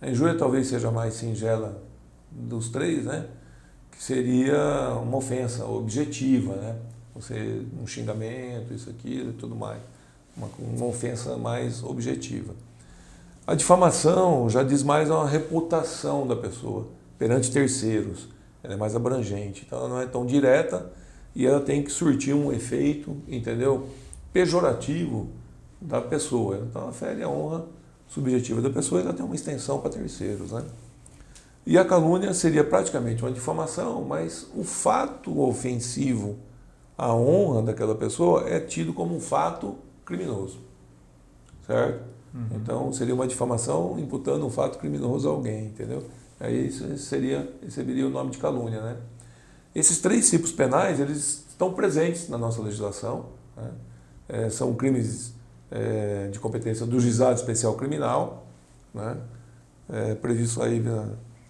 A 0.00 0.10
injúria 0.10 0.36
talvez 0.36 0.66
seja 0.66 0.90
mais 0.90 1.14
singela 1.14 1.82
dos 2.30 2.68
três, 2.68 3.04
né? 3.04 3.26
que 3.90 4.02
seria 4.02 4.94
uma 5.02 5.16
ofensa 5.16 5.66
objetiva, 5.66 6.54
né? 6.54 6.76
Você, 7.14 7.66
um 7.78 7.86
xingamento, 7.86 8.72
isso, 8.72 8.88
aquilo 8.88 9.30
e 9.30 9.32
tudo 9.34 9.54
mais. 9.54 9.80
Uma, 10.36 10.48
uma 10.58 10.86
ofensa 10.86 11.36
mais 11.36 11.82
objetiva. 11.82 12.54
A 13.46 13.54
difamação 13.54 14.48
já 14.48 14.62
diz 14.62 14.82
mais 14.82 15.10
a 15.10 15.24
reputação 15.26 16.26
da 16.26 16.36
pessoa 16.36 16.86
perante 17.18 17.50
terceiros. 17.50 18.28
Ela 18.62 18.74
é 18.74 18.76
mais 18.76 18.94
abrangente. 18.94 19.64
Então 19.66 19.78
ela 19.78 19.88
não 19.88 20.00
é 20.00 20.06
tão 20.06 20.24
direta 20.26 20.90
e 21.34 21.46
ela 21.46 21.60
tem 21.60 21.82
que 21.82 21.90
surtir 21.90 22.34
um 22.34 22.52
efeito, 22.52 23.16
entendeu? 23.28 23.88
Pejorativo 24.32 25.28
da 25.80 26.00
pessoa. 26.00 26.64
Então 26.68 26.82
ela 26.82 26.92
fere 26.92 27.22
a 27.22 27.28
honra 27.28 27.66
subjetiva 28.08 28.60
da 28.60 28.70
pessoa 28.70 29.00
e 29.00 29.04
ela 29.04 29.14
tem 29.14 29.24
uma 29.24 29.34
extensão 29.34 29.78
para 29.80 29.90
terceiros, 29.90 30.52
né? 30.52 30.64
E 31.64 31.78
a 31.78 31.84
calúnia 31.84 32.34
seria 32.34 32.64
praticamente 32.64 33.22
uma 33.22 33.30
difamação, 33.30 34.02
mas 34.04 34.46
o 34.54 34.64
fato 34.64 35.40
ofensivo 35.40 36.36
à 36.96 37.14
honra 37.14 37.62
daquela 37.62 37.94
pessoa 37.94 38.48
é 38.48 38.58
tido 38.58 38.92
como 38.92 39.14
um 39.14 39.20
fato 39.20 39.76
criminoso. 40.04 40.58
Certo? 41.66 42.02
Uhum. 42.34 42.46
Então 42.56 42.92
seria 42.92 43.14
uma 43.14 43.26
difamação 43.26 43.98
imputando 43.98 44.44
um 44.44 44.50
fato 44.50 44.78
criminoso 44.78 45.28
a 45.28 45.32
alguém, 45.32 45.66
entendeu? 45.66 46.02
Aí 46.40 46.68
isso 46.68 46.96
seria, 46.96 47.52
receberia 47.62 48.06
o 48.06 48.10
nome 48.10 48.30
de 48.30 48.38
calúnia, 48.38 48.80
né? 48.80 48.96
Esses 49.74 50.00
três 50.00 50.28
tipos 50.28 50.50
penais, 50.50 50.98
eles 50.98 51.44
estão 51.48 51.72
presentes 51.72 52.28
na 52.28 52.38
nossa 52.38 52.62
legislação. 52.62 53.26
Né? 53.56 53.70
É, 54.28 54.50
são 54.50 54.74
crimes 54.74 55.34
é, 55.70 56.28
de 56.28 56.40
competência 56.40 56.86
do 56.86 56.98
juizado 56.98 57.34
especial 57.34 57.74
criminal, 57.74 58.46
né? 58.94 59.16
É, 59.92 60.14
previsto 60.14 60.62
aí 60.62 60.82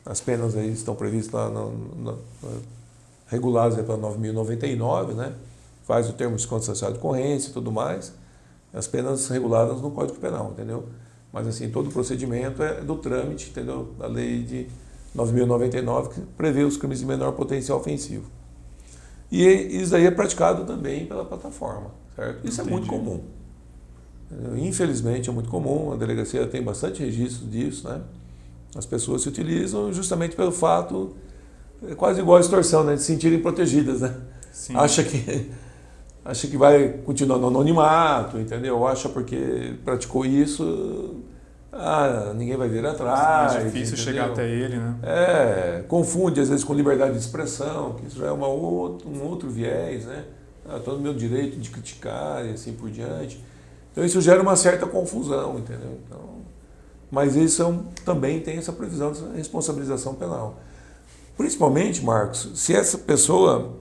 As 0.05 0.21
penas 0.21 0.57
aí 0.57 0.73
estão 0.73 0.95
previstas 0.95 1.33
lá 1.33 1.49
no, 1.51 1.71
no, 1.71 2.13
no, 2.13 2.63
reguladas 3.27 3.77
pela 3.85 3.99
9.099, 3.99 5.15
né? 5.15 5.33
Faz 5.85 6.09
o 6.09 6.13
termo 6.13 6.37
de 6.37 6.43
social 6.43 6.93
de 6.93 6.99
ocorrência 6.99 7.51
e 7.51 7.53
tudo 7.53 7.71
mais. 7.71 8.13
As 8.73 8.87
penas 8.87 9.29
reguladas 9.29 9.81
no 9.81 9.91
Código 9.91 10.19
Penal, 10.19 10.51
entendeu? 10.53 10.89
Mas 11.33 11.47
assim, 11.47 11.71
todo 11.71 11.89
o 11.89 11.93
procedimento 11.93 12.63
é 12.63 12.81
do 12.81 12.97
trâmite, 12.97 13.51
entendeu? 13.51 13.95
Da 13.99 14.07
lei 14.07 14.43
de 14.43 14.69
9.099, 15.17 16.09
que 16.09 16.21
prevê 16.37 16.65
os 16.65 16.77
crimes 16.77 17.01
de 17.01 17.07
menor 17.07 17.33
potencial 17.33 17.79
ofensivo. 17.79 18.25
E 19.31 19.45
isso 19.45 19.95
aí 19.95 20.07
é 20.07 20.11
praticado 20.11 20.65
também 20.65 21.07
pela 21.07 21.25
plataforma, 21.25 21.91
certo? 22.17 22.47
Isso 22.47 22.61
Entendi. 22.61 22.69
é 22.69 22.79
muito 22.79 22.89
comum. 22.89 23.21
Infelizmente 24.57 25.29
é 25.29 25.33
muito 25.33 25.49
comum, 25.49 25.93
a 25.93 25.97
delegacia 25.97 26.47
tem 26.47 26.63
bastante 26.63 27.03
registro 27.03 27.47
disso, 27.47 27.89
né? 27.89 28.01
As 28.77 28.87
pessoas 28.87 29.23
se 29.23 29.29
utilizam 29.29 29.93
justamente 29.93 30.37
pelo 30.37 30.53
fato, 30.53 31.15
é 31.89 31.95
quase 31.95 32.21
igual 32.21 32.39
a 32.39 32.41
extorsão, 32.41 32.85
né? 32.85 32.95
De 32.95 33.01
se 33.01 33.07
sentirem 33.07 33.41
protegidas, 33.41 34.01
né? 34.01 34.15
Sim. 34.53 34.77
Acha 34.77 35.03
que 35.03 35.51
acha 36.25 36.47
que 36.47 36.57
vai 36.57 36.89
continuar 37.05 37.39
no 37.39 37.49
anonimato, 37.49 38.39
entendeu? 38.39 38.87
Acha 38.87 39.09
porque 39.09 39.75
praticou 39.85 40.25
isso, 40.25 41.17
ah, 41.73 42.33
ninguém 42.35 42.57
vai 42.57 42.69
vir 42.69 42.85
atrás. 42.85 43.55
É 43.55 43.65
difícil 43.65 43.95
entendeu? 43.95 43.97
chegar 43.97 44.31
até 44.31 44.49
ele, 44.49 44.77
né? 44.77 44.97
É, 45.03 45.85
confunde 45.87 46.41
às 46.41 46.49
vezes 46.49 46.65
com 46.65 46.75
liberdade 46.75 47.13
de 47.13 47.19
expressão, 47.19 47.95
que 47.95 48.07
isso 48.07 48.19
já 48.19 48.27
é 48.27 48.33
uma 48.33 48.49
outro, 48.49 49.09
um 49.09 49.23
outro 49.25 49.49
viés, 49.49 50.05
né? 50.05 50.25
Ah, 50.69 50.81
todo 50.85 51.01
meu 51.01 51.15
direito 51.15 51.59
de 51.59 51.71
criticar 51.71 52.45
e 52.45 52.51
assim 52.51 52.73
por 52.73 52.91
diante. 52.91 53.43
Então 53.93 54.05
isso 54.05 54.21
gera 54.21 54.43
uma 54.43 54.57
certa 54.57 54.87
confusão, 54.87 55.59
entendeu? 55.59 55.99
Então, 56.07 56.21
mas 57.11 57.37
isso 57.37 57.63
é 57.63 57.67
um, 57.67 57.85
também 58.05 58.41
tem 58.41 58.57
essa 58.57 58.73
previsão 58.73 59.13
de 59.13 59.21
responsabilização 59.37 60.15
penal. 60.15 60.59
Principalmente, 61.37 62.05
Marcos, 62.05 62.51
se 62.55 62.75
essa 62.75 62.99
pessoa 62.99 63.73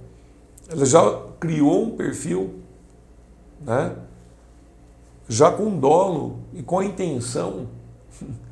ela 0.68 0.86
já 0.86 1.22
criou 1.40 1.86
um 1.86 1.92
perfil, 1.92 2.56
né? 3.62 3.96
já 5.28 5.52
com 5.52 5.78
dolo 5.78 6.40
e 6.54 6.64
com 6.64 6.80
a 6.80 6.86
intenção 6.86 7.68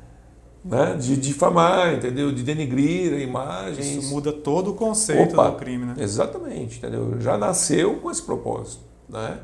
né, 0.64 0.96
de 0.96 1.16
difamar, 1.16 1.94
entendeu? 1.94 2.32
De 2.32 2.42
denigrir 2.42 3.14
a 3.14 3.18
imagem. 3.18 3.98
Isso 3.98 4.10
muda 4.10 4.32
todo 4.32 4.72
o 4.72 4.74
conceito 4.74 5.34
Opa, 5.34 5.50
do 5.50 5.56
crime, 5.56 5.86
né? 5.86 5.94
Exatamente, 5.98 6.78
entendeu? 6.78 7.20
Já 7.20 7.38
nasceu 7.38 7.96
com 7.96 8.10
esse 8.10 8.22
propósito, 8.22 8.82
né? 9.08 9.38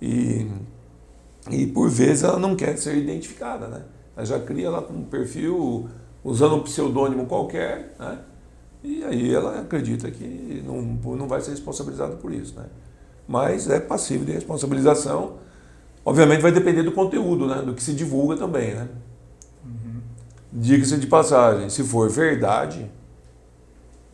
E, 0.00 0.46
e 1.50 1.66
por 1.66 1.88
vezes 1.88 2.24
ela 2.24 2.38
não 2.38 2.56
quer 2.56 2.76
ser 2.76 2.96
identificada, 2.96 3.68
né? 3.68 3.82
Ela 4.16 4.26
já 4.26 4.40
cria 4.40 4.70
lá 4.70 4.82
com 4.82 4.94
um 4.94 5.04
perfil 5.04 5.88
usando 6.24 6.56
um 6.56 6.60
pseudônimo 6.60 7.26
qualquer, 7.26 7.94
né? 7.98 8.18
E 8.82 9.04
aí 9.04 9.34
ela 9.34 9.60
acredita 9.60 10.10
que 10.10 10.62
não, 10.64 10.80
não 11.16 11.28
vai 11.28 11.40
ser 11.40 11.50
responsabilizada 11.50 12.16
por 12.16 12.32
isso, 12.32 12.54
né? 12.54 12.66
Mas 13.26 13.68
é 13.68 13.80
passível 13.80 14.24
de 14.24 14.32
responsabilização. 14.32 15.38
Obviamente 16.04 16.40
vai 16.40 16.52
depender 16.52 16.82
do 16.82 16.92
conteúdo, 16.92 17.46
né? 17.46 17.62
Do 17.62 17.74
que 17.74 17.82
se 17.82 17.92
divulga 17.92 18.36
também, 18.36 18.74
né? 18.74 18.88
Diga-se 20.58 20.96
de 20.96 21.06
passagem, 21.06 21.68
se 21.68 21.84
for 21.84 22.08
verdade, 22.08 22.90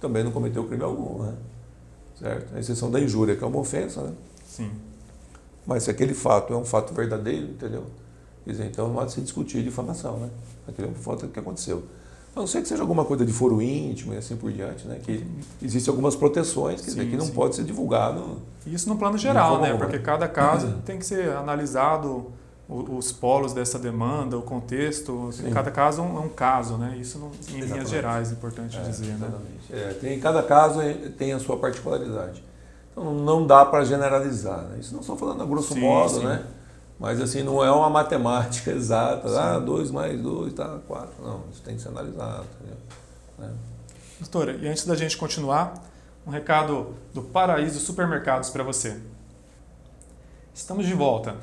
também 0.00 0.24
não 0.24 0.32
cometeu 0.32 0.64
crime 0.64 0.82
algum, 0.82 1.22
né? 1.22 1.34
Certo? 2.18 2.56
A 2.56 2.58
exceção 2.58 2.90
da 2.90 2.98
injúria, 2.98 3.36
que 3.36 3.44
é 3.44 3.46
uma 3.46 3.58
ofensa, 3.58 4.02
né? 4.02 4.12
Sim. 4.44 4.70
Mas 5.64 5.84
se 5.84 5.90
aquele 5.90 6.14
fato 6.14 6.52
é 6.52 6.56
um 6.56 6.64
fato 6.64 6.92
verdadeiro, 6.92 7.46
entendeu? 7.46 7.84
Então 8.44 8.88
não 8.88 8.98
há 8.98 9.04
de 9.04 9.12
se 9.12 9.20
discutir 9.20 9.62
difamação, 9.62 10.18
né? 10.18 10.30
Aquele 10.66 10.88
é 10.88 10.90
um 10.90 10.94
fato 10.94 11.28
que 11.28 11.38
aconteceu. 11.38 11.84
A 12.34 12.40
não 12.40 12.46
ser 12.48 12.60
que 12.62 12.68
seja 12.68 12.82
alguma 12.82 13.04
coisa 13.04 13.24
de 13.24 13.32
foro 13.32 13.62
íntimo 13.62 14.12
e 14.12 14.16
assim 14.16 14.36
por 14.36 14.50
diante, 14.50 14.88
né? 14.88 14.98
Que 15.00 15.24
existem 15.62 15.92
algumas 15.92 16.16
proteções 16.16 16.80
que, 16.80 16.90
sim, 16.90 17.08
que 17.08 17.16
não 17.16 17.26
sim. 17.26 17.32
pode 17.32 17.54
ser 17.54 17.62
divulgado. 17.62 18.38
Isso 18.66 18.88
no 18.88 18.96
plano 18.96 19.16
geral, 19.16 19.60
né? 19.60 19.76
Porque 19.76 20.00
cada 20.00 20.26
caso 20.26 20.78
tem 20.84 20.98
que 20.98 21.06
ser 21.06 21.30
analisado 21.36 22.32
os 22.72 23.12
polos 23.12 23.52
dessa 23.52 23.78
demanda, 23.78 24.38
o 24.38 24.42
contexto. 24.42 25.30
Sim. 25.32 25.50
Cada 25.50 25.70
caso 25.70 26.00
é 26.00 26.04
um, 26.04 26.26
é 26.26 26.28
caso, 26.28 26.76
né? 26.76 26.96
Isso 26.98 27.18
não, 27.18 27.28
em 27.28 27.30
exatamente. 27.30 27.72
linhas 27.72 27.90
gerais, 27.90 28.30
é 28.30 28.32
importante 28.34 28.76
é, 28.76 28.80
dizer, 28.82 29.18
né? 29.18 29.30
É, 29.70 29.92
tem, 29.94 30.18
cada 30.18 30.42
caso 30.42 30.80
tem 31.18 31.32
a 31.32 31.38
sua 31.38 31.56
particularidade. 31.56 32.42
Então 32.90 33.14
não 33.14 33.46
dá 33.46 33.64
para 33.64 33.84
generalizar. 33.84 34.62
Né? 34.64 34.78
Isso 34.80 34.92
não 34.92 35.00
estou 35.00 35.16
falando 35.16 35.42
a 35.42 35.46
grosso 35.46 35.74
sim, 35.74 35.80
modo, 35.80 36.20
sim. 36.20 36.24
né? 36.24 36.44
Mas 36.98 37.20
assim, 37.20 37.42
não 37.42 37.64
é 37.64 37.70
uma 37.70 37.90
matemática 37.90 38.70
exata. 38.72 39.28
Sim. 39.28 39.36
Ah, 39.36 39.58
2 39.58 39.90
mais 39.90 40.20
2 40.20 40.52
tá 40.52 40.78
4. 40.86 41.08
Não, 41.22 41.42
isso 41.52 41.62
tem 41.62 41.74
que 41.74 41.82
ser 41.82 41.88
analisado. 41.88 42.44
Né? 43.38 43.50
Doutora, 44.20 44.52
e 44.52 44.68
antes 44.68 44.86
da 44.86 44.94
gente 44.94 45.16
continuar, 45.16 45.74
um 46.26 46.30
recado 46.30 46.94
do 47.12 47.22
Paraíso 47.22 47.80
Supermercados 47.80 48.50
para 48.50 48.62
você. 48.62 49.00
Estamos 50.54 50.86
de 50.86 50.94
volta. 50.94 51.34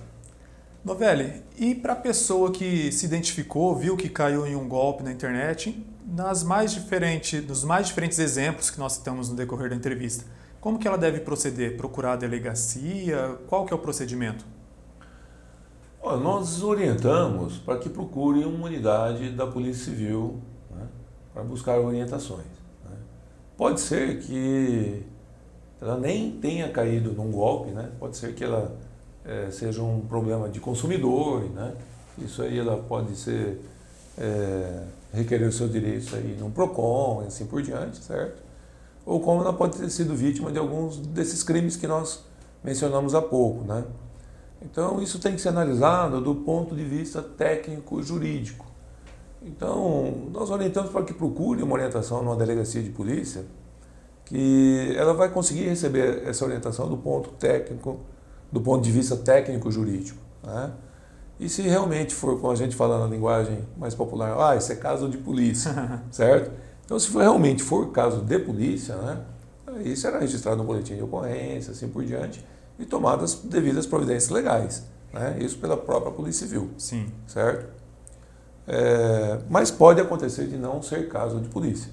Novelli, 0.84 1.44
e 1.58 1.76
para 1.76 1.94
a 1.94 1.96
pessoa 1.96 2.52
que 2.52 2.92
se 2.92 3.06
identificou, 3.06 3.76
viu 3.76 3.98
que 3.98 4.08
caiu 4.08 4.48
em 4.48 4.56
um 4.56 4.68
golpe 4.68 5.04
na 5.04 5.12
internet, 5.12 5.86
nas 6.06 6.42
mais 6.42 6.72
diferentes, 6.72 7.46
nos 7.46 7.64
mais 7.64 7.88
diferentes 7.88 8.18
exemplos 8.18 8.70
que 8.70 8.80
nós 8.80 8.94
citamos 8.94 9.30
no 9.30 9.36
decorrer 9.36 9.70
da 9.70 9.76
entrevista, 9.76 10.24
como 10.62 10.80
que 10.80 10.88
ela 10.88 10.98
deve 10.98 11.20
proceder? 11.20 11.78
Procurar 11.78 12.14
a 12.14 12.16
delegacia? 12.16 13.38
Qual 13.48 13.66
que 13.66 13.74
é 13.74 13.76
o 13.76 13.80
procedimento? 13.80 14.46
nós 16.02 16.64
orientamos 16.64 17.58
para 17.58 17.78
que 17.78 17.88
procure 17.88 18.44
uma 18.44 18.66
unidade 18.66 19.30
da 19.32 19.46
Polícia 19.46 19.86
Civil 19.86 20.40
né, 20.72 20.88
para 21.34 21.44
buscar 21.44 21.78
orientações. 21.80 22.48
Né. 22.84 22.98
Pode 23.56 23.80
ser 23.80 24.20
que 24.20 25.04
ela 25.80 26.00
nem 26.00 26.32
tenha 26.32 26.72
caído 26.72 27.12
num 27.14 27.30
golpe, 27.30 27.70
né? 27.72 27.92
pode 28.00 28.18
ser 28.18 28.34
que 28.34 28.44
ela 28.44 28.76
é, 29.30 29.52
seja 29.52 29.84
um 29.84 30.02
problema 30.02 30.50
de 30.50 30.60
consumidor, 30.60 31.44
né? 31.52 31.74
Isso 32.18 32.42
aí 32.42 32.58
ela 32.58 32.78
pode 32.78 33.16
ser 33.16 33.62
é, 34.18 34.84
requerer 35.14 35.48
os 35.48 35.56
seus 35.56 35.72
direitos 35.72 36.12
aí 36.14 36.36
no 36.40 36.50
Procon 36.50 37.22
e 37.24 37.28
assim 37.28 37.46
por 37.46 37.62
diante, 37.62 38.04
certo? 38.04 38.42
Ou 39.06 39.20
como 39.20 39.42
ela 39.42 39.54
pode 39.54 39.78
ter 39.78 39.90
sido 39.90 40.16
vítima 40.16 40.52
de 40.52 40.58
alguns 40.58 40.98
desses 40.98 41.44
crimes 41.44 41.76
que 41.76 41.88
nós 41.88 42.24
mencionamos 42.64 43.14
há 43.14 43.22
pouco, 43.22 43.64
né? 43.66 43.84
Então 44.62 45.02
isso 45.02 45.20
tem 45.20 45.36
que 45.36 45.42
ser 45.42 45.50
analisado 45.50 46.20
do 46.20 46.36
ponto 46.36 46.76
de 46.76 46.84
vista 46.84 47.22
técnico 47.22 48.02
jurídico. 48.02 48.66
Então 49.42 50.28
nós 50.34 50.50
orientamos 50.50 50.92
para 50.92 51.04
que 51.04 51.14
procure 51.14 51.62
uma 51.62 51.76
orientação 51.76 52.24
numa 52.24 52.36
delegacia 52.36 52.82
de 52.82 52.90
polícia, 52.90 53.46
que 54.26 54.94
ela 54.98 55.14
vai 55.14 55.30
conseguir 55.30 55.64
receber 55.70 56.28
essa 56.28 56.44
orientação 56.44 56.90
do 56.90 56.98
ponto 56.98 57.30
técnico 57.32 58.00
do 58.52 58.62
ponto 58.62 58.84
de 58.84 58.92
vista 58.92 59.16
técnico-jurídico. 59.16 60.20
Né? 60.44 60.72
E 61.40 61.48
se 61.48 61.62
realmente 61.62 62.14
for, 62.14 62.40
como 62.40 62.52
a 62.52 62.56
gente 62.56 62.76
fala 62.76 63.00
na 63.00 63.08
linguagem 63.08 63.60
mais 63.78 63.96
popular, 63.96 64.36
ah, 64.40 64.56
isso 64.56 64.72
é 64.72 64.76
caso 64.76 65.08
de 65.08 65.18
polícia, 65.18 66.02
certo? 66.12 66.52
Então, 66.86 67.00
se 67.00 67.08
for, 67.08 67.22
realmente 67.22 67.64
for 67.64 67.92
caso 67.92 68.22
de 68.22 68.40
polícia, 68.40 68.96
né, 68.96 69.22
aí 69.68 69.96
será 69.96 70.20
registrado 70.20 70.58
no 70.58 70.64
boletim 70.64 70.96
de 70.96 71.04
ocorrência, 71.04 71.72
assim 71.72 71.88
por 71.88 72.04
diante, 72.04 72.44
e 72.78 72.86
tomadas 72.86 73.36
devidas 73.36 73.86
providências 73.86 74.30
legais. 74.30 74.84
Né? 75.14 75.38
Isso 75.40 75.58
pela 75.58 75.78
própria 75.78 76.12
Polícia 76.12 76.46
Civil. 76.48 76.70
Sim. 76.78 77.12
Certo? 77.28 77.68
É, 78.68 79.40
mas 79.50 79.72
pode 79.72 80.00
acontecer 80.00 80.48
de 80.48 80.58
não 80.58 80.82
ser 80.82 81.10
caso 81.10 81.40
de 81.40 81.50
polícia. 81.50 81.92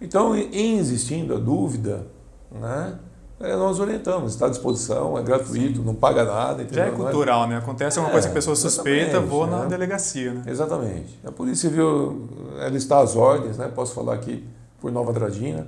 Então, 0.00 0.34
em 0.36 0.78
existindo 0.78 1.34
a 1.34 1.38
dúvida, 1.38 2.06
né, 2.50 2.98
é, 3.40 3.56
nós 3.56 3.80
orientamos, 3.80 4.34
está 4.34 4.46
à 4.46 4.48
disposição, 4.50 5.16
é 5.16 5.22
gratuito, 5.22 5.78
Sim. 5.78 5.84
não 5.84 5.94
paga 5.94 6.24
nada. 6.24 6.62
Entendeu? 6.62 6.84
Já 6.84 6.90
é 6.90 6.94
cultural, 6.94 7.48
né? 7.48 7.56
Acontece 7.56 7.98
alguma 7.98 8.10
é, 8.10 8.12
coisa 8.12 8.28
que 8.28 8.32
a 8.32 8.34
pessoa 8.34 8.54
suspeita, 8.54 9.18
vou 9.18 9.46
né? 9.46 9.56
na 9.56 9.64
delegacia. 9.64 10.34
Né? 10.34 10.42
Exatamente. 10.46 11.18
A 11.24 11.32
Polícia 11.32 11.70
Civil, 11.70 12.28
ela 12.58 12.76
está 12.76 13.00
às 13.00 13.16
ordens, 13.16 13.56
né? 13.56 13.68
Posso 13.74 13.94
falar 13.94 14.14
aqui 14.14 14.46
por 14.78 14.92
Nova 14.92 15.10
Dradina, 15.12 15.66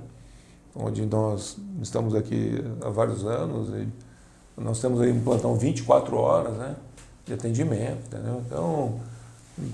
onde 0.75 1.03
nós 1.07 1.57
estamos 1.81 2.13
aqui 2.13 2.63
há 2.79 2.89
vários 2.89 3.25
anos 3.25 3.69
e 3.69 3.87
nós 4.55 4.79
temos 4.79 5.01
aí 5.01 5.11
um 5.11 5.21
plantão 5.21 5.55
24 5.55 6.15
horas 6.15 6.53
né? 6.53 6.75
de 7.25 7.33
atendimento, 7.33 8.05
entendeu? 8.05 8.43
Então, 8.45 8.99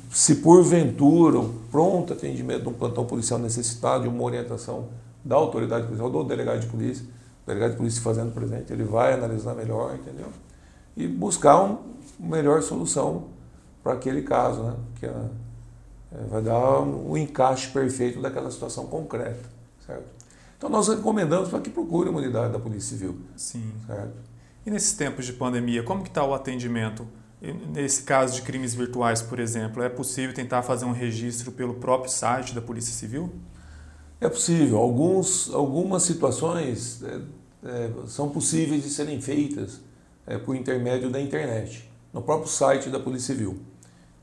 se 0.10 0.36
porventura 0.36 1.40
o 1.40 1.50
pronto 1.70 2.14
atendimento 2.14 2.62
de 2.62 2.70
um 2.70 2.74
plantão 2.74 3.06
policial 3.06 3.40
necessitar 3.40 4.02
de 4.02 4.08
uma 4.08 4.24
orientação 4.24 4.88
da 5.24 5.36
autoridade 5.36 5.86
policial, 5.86 6.10
do 6.10 6.24
delegado 6.24 6.62
de 6.62 6.68
polícia, 6.68 7.06
delegado 7.50 7.72
de 7.72 7.78
polícia 7.78 8.02
fazendo 8.02 8.34
presente, 8.34 8.72
ele 8.72 8.84
vai 8.84 9.14
analisar 9.14 9.56
melhor, 9.56 9.96
entendeu? 9.96 10.28
E 10.96 11.08
buscar 11.08 11.60
uma 11.62 11.80
melhor 12.20 12.62
solução 12.62 13.26
para 13.84 13.94
aquele 13.94 14.22
caso, 14.22 14.64
né? 14.64 14.76
Que 15.00 15.06
é, 15.06 15.10
é, 15.10 16.24
vai 16.30 16.42
dar 16.42 16.80
o 16.80 17.12
um 17.12 17.18
encaixe 17.18 17.70
perfeito 17.70 18.22
daquela 18.22 18.52
situação 18.52 18.86
concreta, 18.88 19.50
certo? 19.86 20.06
Então 20.58 20.70
nós 20.70 20.88
recomendamos 20.88 21.50
para 21.50 21.60
que 21.60 21.70
procure 21.70 22.10
uma 22.10 22.20
unidade 22.20 22.52
da 22.52 22.60
Polícia 22.60 22.98
Civil. 22.98 23.18
Sim. 23.36 23.72
Certo? 23.88 24.14
E 24.66 24.70
nesses 24.70 24.94
tempos 24.94 25.26
de 25.26 25.34
pandemia, 25.34 25.84
como 25.84 26.04
que 26.04 26.10
está 26.10 26.24
o 26.24 26.34
atendimento? 26.34 27.08
Nesse 27.42 28.04
caso 28.04 28.36
de 28.36 28.42
crimes 28.42 28.74
virtuais, 28.74 29.22
por 29.22 29.40
exemplo, 29.40 29.82
é 29.82 29.88
possível 29.88 30.36
tentar 30.36 30.62
fazer 30.62 30.84
um 30.84 30.92
registro 30.92 31.54
pelo 31.54 31.76
próprio 31.76 32.12
site 32.12 32.54
da 32.54 32.62
Polícia 32.62 32.94
Civil? 32.94 33.32
É 34.20 34.28
possível. 34.28 34.78
Alguns, 34.78 35.50
algumas 35.54 36.04
situações 36.04 37.02
é, 37.64 37.90
são 38.08 38.30
possíveis 38.30 38.84
de 38.84 38.90
serem 38.90 39.22
feitas 39.22 39.82
é, 40.26 40.38
por 40.38 40.56
intermédio 40.56 41.10
da 41.10 41.20
internet, 41.20 41.90
no 42.14 42.22
próprio 42.22 42.50
site 42.50 42.90
da 42.90 43.00
Polícia 43.00 43.34
Civil. 43.34 43.60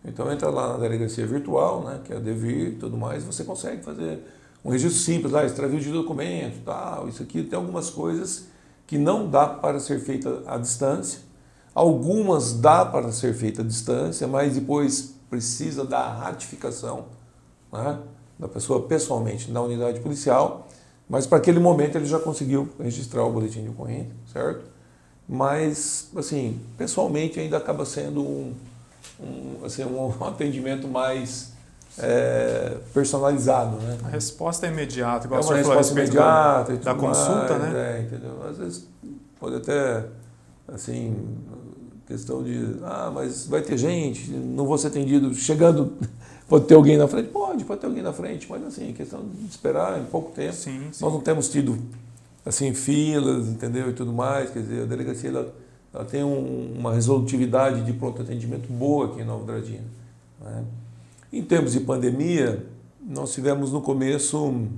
Então 0.05 0.31
entra 0.31 0.49
lá 0.51 0.75
na 0.75 0.79
delegacia 0.79 1.27
virtual, 1.27 1.83
né, 1.83 2.01
que 2.05 2.13
é 2.13 2.17
a 2.17 2.21
Devir 2.21 2.69
e 2.69 2.77
tudo 2.77 2.97
mais, 2.97 3.25
você 3.25 3.43
consegue 3.43 3.83
fazer 3.83 4.21
um 4.65 4.71
registro 4.71 5.01
simples, 5.01 5.33
lá, 5.33 5.45
extravio 5.45 5.81
de 5.81 5.93
documento, 5.93 6.65
tal, 6.65 7.09
isso 7.09 7.23
aqui. 7.23 7.43
Tem 7.43 7.57
algumas 7.57 7.91
coisas 7.91 8.47
que 8.87 8.99
não 8.99 9.29
dá 9.29 9.47
para 9.47 9.79
ser 9.79 10.01
feita 10.01 10.43
à 10.47 10.59
distância. 10.59 11.21
Algumas 11.75 12.53
dá 12.55 12.85
para 12.85 13.13
ser 13.13 13.35
feita 13.35 13.63
à 13.63 13.65
distância, 13.65 14.27
mas 14.27 14.55
depois 14.55 15.15
precisa 15.29 15.85
da 15.85 16.09
ratificação 16.09 17.07
né, 17.73 17.99
da 18.39 18.49
pessoa 18.49 18.83
pessoalmente 18.83 19.51
na 19.51 19.61
unidade 19.61 20.01
policial. 20.01 20.67
Mas 21.09 21.27
para 21.27 21.39
aquele 21.39 21.61
momento 21.61 21.97
ele 21.97 22.07
já 22.07 22.19
conseguiu 22.19 22.69
registrar 22.81 23.25
o 23.25 23.33
boletim 23.33 23.63
de 23.63 23.69
ocorrência, 23.69 24.13
certo? 24.33 24.65
Mas, 25.29 26.09
assim, 26.17 26.61
pessoalmente 26.77 27.39
ainda 27.39 27.57
acaba 27.57 27.85
sendo 27.85 28.23
um, 28.23 28.55
um, 29.21 29.65
assim, 29.65 29.85
um 29.85 30.13
atendimento 30.25 30.87
mais 30.89 31.53
é, 31.99 32.77
personalizado, 32.93 33.77
né? 33.77 33.99
A 34.05 34.09
resposta 34.09 34.67
é 34.67 34.71
imediata, 34.71 35.27
igual 35.27 35.41
é 35.41 35.45
uma 35.45 35.51
uma 35.51 35.59
resposta 35.59 35.93
imediata 35.93 36.77
da 36.77 36.95
consulta, 36.95 37.59
mais, 37.59 37.73
né? 37.73 37.99
É, 37.99 38.03
entendeu? 38.03 38.43
Às 38.49 38.59
vezes 38.59 38.89
pode 39.41 39.57
até, 39.57 40.05
assim, 40.69 41.15
questão 42.07 42.43
de, 42.43 42.77
ah, 42.85 43.11
mas 43.13 43.47
vai 43.47 43.63
ter 43.63 43.77
gente, 43.77 44.31
não 44.31 44.67
vou 44.67 44.79
ser 44.79 44.89
atendido, 44.89 45.35
chegando, 45.35 45.93
pode 46.49 46.67
ter 46.67 46.75
alguém 46.75 46.97
na 46.97 47.09
frente? 47.09 47.29
Pode, 47.29 47.65
pode 47.65 47.81
ter 47.81 47.87
alguém 47.87 48.03
na 48.03 48.13
frente, 48.13 48.47
mas 48.49 48.65
assim, 48.65 48.93
questão 48.93 49.25
de 49.25 49.47
esperar 49.47 50.01
em 50.01 50.05
pouco 50.05 50.33
tempo. 50.33 50.55
Sim, 50.55 50.89
sim. 50.93 51.05
Nós 51.05 51.13
não 51.13 51.21
temos 51.21 51.49
tido, 51.49 51.79
assim, 52.45 52.73
filas, 52.75 53.49
entendeu, 53.49 53.91
e 53.91 53.93
tudo 53.93 54.13
mais, 54.13 54.51
quer 54.51 54.61
dizer, 54.61 54.83
a 54.83 54.87
delegacia, 54.87 55.31
ela, 55.31 55.55
ela 55.93 56.05
tem 56.05 56.23
um, 56.23 56.75
uma 56.79 56.93
resolutividade 56.93 57.85
de 57.85 57.93
pronto 57.93 58.23
atendimento 58.23 58.73
boa 58.73 59.07
aqui 59.07 59.21
em 59.21 59.25
Nova 59.25 59.43
Andradina, 59.43 59.85
né? 60.41 60.65
Em 61.33 61.43
termos 61.43 61.73
de 61.73 61.81
pandemia, 61.81 62.65
nós 63.07 63.33
tivemos 63.33 63.73
no 63.73 63.81
começo, 63.81 64.69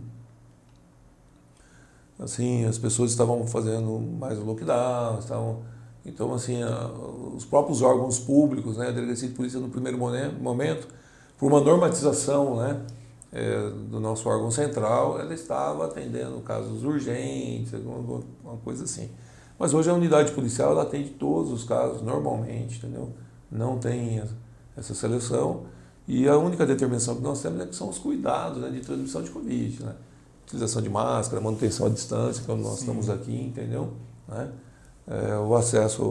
assim, 2.19 2.65
as 2.65 2.79
pessoas 2.79 3.11
estavam 3.11 3.47
fazendo 3.47 4.01
mais 4.19 4.39
lockdown, 4.39 5.19
estavam, 5.19 5.61
então, 6.05 6.33
assim, 6.35 6.61
os 7.37 7.45
próprios 7.45 7.83
órgãos 7.83 8.19
públicos, 8.19 8.77
né, 8.79 8.89
a 8.89 8.91
Delegacia 8.91 9.29
de 9.29 9.35
Polícia 9.35 9.61
no 9.61 9.69
primeiro 9.69 9.99
momento, 9.99 10.89
por 11.39 11.53
uma 11.53 11.61
normatização, 11.61 12.57
né, 12.57 12.81
é, 13.33 13.71
do 13.89 14.01
nosso 14.01 14.29
órgão 14.29 14.51
central, 14.51 15.21
ela 15.21 15.33
estava 15.33 15.87
atendendo 15.87 16.41
casos 16.41 16.83
urgentes, 16.83 17.73
alguma, 17.75 18.23
uma 18.43 18.57
coisa 18.59 18.85
assim. 18.85 19.09
Mas 19.59 19.75
hoje 19.75 19.91
a 19.91 19.95
unidade 19.95 20.33
policial 20.33 20.73
ela 20.73 20.83
atende 20.83 21.11
todos 21.11 21.53
os 21.53 21.65
casos 21.65 22.03
normalmente, 22.03 22.79
entendeu? 22.79 23.13
Não 23.51 23.79
tem 23.79 24.23
essa 24.77 24.95
seleção. 24.95 25.65
E 26.07 26.29
a 26.29 26.39
única 26.39 26.65
determinação 26.65 27.17
que 27.17 27.23
nós 27.23 27.43
temos 27.43 27.61
é 27.61 27.67
que 27.67 27.75
são 27.75 27.89
os 27.89 27.99
cuidados 27.99 28.63
né, 28.63 28.71
de 28.71 28.81
transmissão 28.81 29.23
de 29.23 29.31
Covid. 29.31 29.83
Né? 29.83 29.95
Utilização 30.45 30.81
de 30.81 30.89
máscara, 30.89 31.43
manutenção 31.43 31.87
à 31.87 31.91
distância, 31.91 32.43
quando 32.47 32.63
nós 32.63 32.77
Sim. 32.77 32.81
estamos 32.81 33.11
aqui, 33.11 33.37
entendeu? 33.37 33.93
Né? 34.27 34.51
É, 35.07 35.37
o 35.37 35.55
acesso 35.55 36.03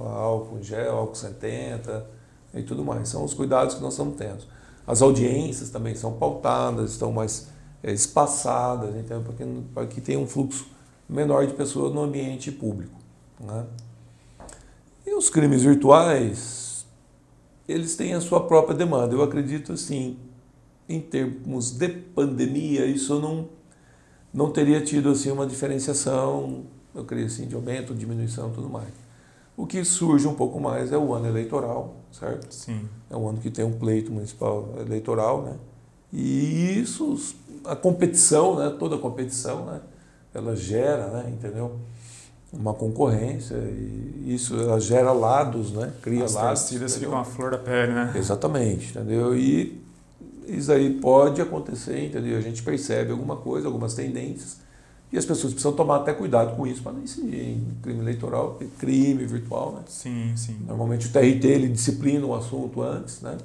a 0.00 0.10
álcool 0.10 0.62
gel, 0.62 0.96
álcool 0.96 1.14
70 1.14 2.06
e 2.54 2.62
tudo 2.62 2.84
mais. 2.84 3.08
São 3.08 3.24
os 3.24 3.34
cuidados 3.34 3.74
que 3.74 3.82
nós 3.82 3.92
estamos 3.92 4.16
tendo. 4.16 4.44
As 4.88 5.02
audiências 5.02 5.68
também 5.68 5.94
são 5.94 6.14
pautadas, 6.14 6.92
estão 6.92 7.12
mais 7.12 7.48
é, 7.82 7.92
espaçadas, 7.92 8.96
então, 8.96 9.22
para 9.22 9.34
que, 9.34 9.44
para 9.74 9.86
que 9.86 10.00
tenha 10.00 10.18
um 10.18 10.26
fluxo 10.26 10.66
menor 11.06 11.46
de 11.46 11.52
pessoas 11.52 11.92
no 11.92 12.00
ambiente 12.00 12.50
público. 12.50 12.98
Né? 13.38 13.66
E 15.06 15.14
os 15.14 15.28
crimes 15.28 15.62
virtuais, 15.62 16.86
eles 17.68 17.96
têm 17.96 18.14
a 18.14 18.20
sua 18.22 18.46
própria 18.46 18.74
demanda. 18.74 19.14
Eu 19.14 19.22
acredito 19.22 19.74
assim, 19.74 20.16
em 20.88 21.02
termos 21.02 21.72
de 21.72 21.88
pandemia, 21.90 22.86
isso 22.86 23.20
não, 23.20 23.46
não 24.32 24.50
teria 24.50 24.80
tido 24.80 25.10
assim 25.10 25.30
uma 25.30 25.46
diferenciação, 25.46 26.64
eu 26.94 27.04
creio 27.04 27.26
assim, 27.26 27.46
de 27.46 27.54
aumento, 27.54 27.94
diminuição, 27.94 28.50
tudo 28.52 28.70
mais. 28.70 29.07
O 29.58 29.66
que 29.66 29.84
surge 29.84 30.28
um 30.28 30.34
pouco 30.34 30.60
mais 30.60 30.92
é 30.92 30.96
o 30.96 31.12
ano 31.12 31.26
eleitoral, 31.26 31.96
certo? 32.12 32.52
Sim. 32.54 32.88
É 33.10 33.16
o 33.16 33.28
ano 33.28 33.38
que 33.38 33.50
tem 33.50 33.64
um 33.64 33.72
pleito 33.72 34.12
municipal 34.12 34.72
eleitoral, 34.78 35.42
né? 35.42 35.56
E 36.12 36.78
isso, 36.80 37.34
a 37.64 37.74
competição, 37.74 38.56
né? 38.56 38.72
Toda 38.78 38.94
a 38.94 38.98
competição, 39.00 39.66
né? 39.66 39.80
Ela 40.32 40.54
gera, 40.54 41.08
né? 41.08 41.30
Entendeu? 41.30 41.76
uma 42.50 42.72
concorrência 42.72 43.56
e 43.56 44.34
isso 44.34 44.58
ela 44.58 44.80
gera 44.80 45.12
lados, 45.12 45.70
né? 45.72 45.92
Cria 46.00 46.24
As 46.24 46.32
lados. 46.32 46.50
As 46.50 46.60
torcidas 46.60 46.96
ficam 46.96 47.18
a 47.18 47.24
flor 47.24 47.50
da 47.50 47.58
pele, 47.58 47.92
né? 47.92 48.12
Exatamente, 48.16 48.90
entendeu? 48.90 49.36
E 49.36 49.82
isso 50.46 50.72
aí 50.72 50.94
pode 50.94 51.42
acontecer, 51.42 52.06
entendeu? 52.06 52.38
A 52.38 52.40
gente 52.40 52.62
percebe 52.62 53.10
alguma 53.10 53.36
coisa, 53.36 53.66
algumas 53.66 53.92
tendências 53.92 54.60
e 55.12 55.16
as 55.16 55.24
pessoas 55.24 55.52
precisam 55.52 55.72
tomar 55.72 55.96
até 55.96 56.12
cuidado 56.12 56.54
com 56.56 56.66
isso 56.66 56.82
para 56.82 56.92
não 56.92 57.02
incidir 57.02 57.40
em 57.40 57.76
crime 57.82 58.00
eleitoral, 58.00 58.58
crime 58.78 59.24
virtual, 59.24 59.72
né? 59.72 59.82
Sim, 59.88 60.32
sim. 60.36 60.58
Normalmente 60.66 61.06
o 61.06 61.10
TRT 61.10 61.44
ele 61.46 61.68
disciplina 61.68 62.26
o 62.26 62.34
assunto 62.34 62.82
antes, 62.82 63.20
né? 63.22 63.38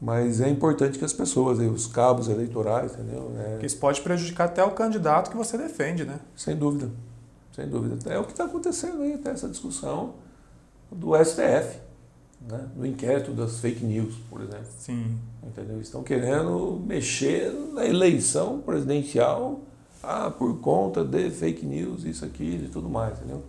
Mas 0.00 0.40
é 0.40 0.48
importante 0.48 0.98
que 0.98 1.04
as 1.04 1.12
pessoas, 1.12 1.58
os 1.58 1.86
cabos 1.86 2.28
eleitorais, 2.28 2.92
entendeu? 2.92 3.32
É... 3.38 3.50
Porque 3.52 3.66
isso 3.66 3.78
pode 3.78 4.00
prejudicar 4.00 4.46
até 4.46 4.64
o 4.64 4.70
candidato 4.70 5.30
que 5.30 5.36
você 5.36 5.58
defende, 5.58 6.04
né? 6.04 6.18
Sem 6.34 6.56
dúvida 6.56 6.90
sem 7.60 7.68
dúvida. 7.68 8.12
É 8.12 8.18
o 8.18 8.24
que 8.24 8.32
está 8.32 8.44
acontecendo 8.44 9.02
aí, 9.02 9.14
até 9.14 9.30
essa 9.30 9.48
discussão 9.48 10.14
do 10.90 11.12
STF, 11.22 11.78
né? 12.48 12.68
no 12.74 12.86
inquérito 12.86 13.32
das 13.32 13.60
fake 13.60 13.84
news, 13.84 14.14
por 14.28 14.40
exemplo. 14.40 14.66
Sim. 14.78 15.18
Entendeu? 15.42 15.80
Estão 15.80 16.02
querendo 16.02 16.82
mexer 16.86 17.52
na 17.72 17.84
eleição 17.84 18.60
presidencial 18.60 19.60
ah, 20.02 20.30
por 20.30 20.58
conta 20.58 21.04
de 21.04 21.30
fake 21.30 21.64
news, 21.66 22.04
isso, 22.04 22.24
aquilo 22.24 22.64
e 22.64 22.68
tudo 22.68 22.88
mais, 22.88 23.18
entendeu? 23.18 23.42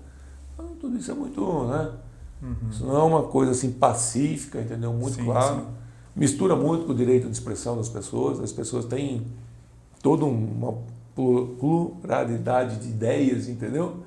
Então, 0.53 0.67
tudo 0.79 0.97
isso 0.97 1.11
é 1.11 1.13
muito, 1.13 1.41
né? 1.65 1.91
Uhum. 2.41 2.69
Isso 2.69 2.85
não 2.85 2.95
é 2.95 3.03
uma 3.03 3.23
coisa 3.23 3.51
assim 3.51 3.71
pacífica, 3.71 4.59
entendeu? 4.59 4.91
Muito 4.91 5.15
sim, 5.15 5.25
claro. 5.25 5.61
Sim. 5.61 5.67
Mistura 6.15 6.55
muito 6.55 6.85
com 6.85 6.91
o 6.91 6.95
direito 6.95 7.27
de 7.27 7.31
expressão 7.31 7.77
das 7.77 7.87
pessoas. 7.87 8.39
As 8.39 8.51
pessoas 8.51 8.85
têm 8.85 9.25
toda 10.01 10.25
uma 10.25 10.77
pluralidade 11.15 12.77
de 12.79 12.89
ideias, 12.89 13.47
entendeu? 13.47 14.03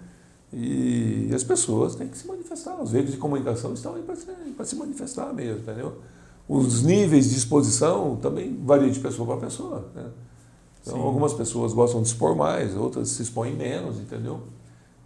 E 0.53 1.31
as 1.35 1.43
pessoas 1.43 1.95
têm 1.95 2.09
que 2.09 2.19
se 2.19 2.27
manifestar. 2.27 2.81
Os 2.81 2.91
veículos 2.91 3.15
de 3.15 3.21
comunicação 3.21 3.73
estão 3.73 3.95
aí 3.95 4.03
para 4.03 4.15
se, 4.17 4.27
se 4.65 4.77
manifestar 4.77 5.33
mesmo, 5.33 5.63
entendeu? 5.63 5.99
Os 6.49 6.83
níveis 6.83 7.31
de 7.31 7.39
exposição 7.39 8.17
também 8.17 8.61
variam 8.63 8.91
de 8.91 9.01
pessoa 9.01 9.27
para 9.27 9.47
pessoa. 9.47 9.89
Né? 9.95 10.05
Então, 10.85 10.99
Sim. 10.99 11.03
algumas 11.03 11.33
pessoas 11.33 11.73
gostam 11.73 12.03
de 12.03 12.09
expor 12.09 12.37
mais, 12.37 12.77
outras 12.77 13.09
se 13.09 13.23
expõem 13.23 13.57
menos, 13.57 13.99
entendeu? 13.99 14.43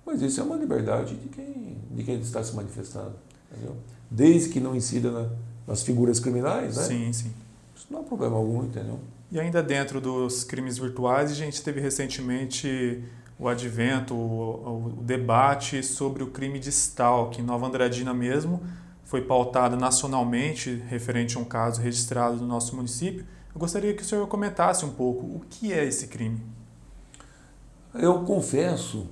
Mas 0.05 0.21
isso 0.21 0.41
é 0.41 0.43
uma 0.43 0.57
liberdade 0.57 1.15
de 1.15 1.29
quem, 1.29 1.79
de 1.93 2.03
quem 2.03 2.19
está 2.19 2.43
se 2.43 2.55
manifestando, 2.57 3.15
entendeu? 3.51 3.77
Desde 4.11 4.49
que 4.49 4.59
não 4.59 4.75
incida 4.75 5.11
na, 5.11 5.29
nas 5.67 5.83
figuras 5.83 6.19
criminais, 6.19 6.77
né? 6.77 6.83
Sim, 6.83 7.13
sim. 7.13 7.33
Isso 7.77 7.87
não 7.91 8.01
há 8.01 8.03
problema 8.03 8.37
algum, 8.37 8.65
entendeu? 8.65 8.99
E 9.31 9.39
ainda 9.39 9.63
dentro 9.63 10.01
dos 10.01 10.43
crimes 10.43 10.79
virtuais, 10.79 11.31
a 11.31 11.35
gente 11.35 11.63
teve 11.63 11.81
recentemente 11.81 13.05
o 13.39 13.47
advento, 13.47 14.15
o, 14.15 14.87
o, 14.99 15.03
debate 15.03 15.83
sobre 15.83 16.25
o 16.25 16.29
crime 16.29 16.59
de 16.59 16.71
stalking. 16.71 17.43
Nova 17.43 17.67
Andradina 17.67 18.13
mesmo 18.13 18.61
foi 19.05 19.23
pautada 19.23 19.77
nacionalmente 19.77 20.83
referente 20.89 21.37
a 21.37 21.41
um 21.41 21.45
caso 21.45 21.81
registrado 21.81 22.37
no 22.37 22.47
nosso 22.47 22.75
município. 22.75 23.25
Eu 23.59 23.61
gostaria 23.61 23.93
que 23.93 24.03
o 24.03 24.05
senhor 24.05 24.25
comentasse 24.29 24.85
um 24.85 24.91
pouco 24.91 25.27
o 25.27 25.43
que 25.51 25.73
é 25.73 25.85
esse 25.85 26.07
crime. 26.07 26.41
Eu 27.93 28.23
confesso 28.23 29.09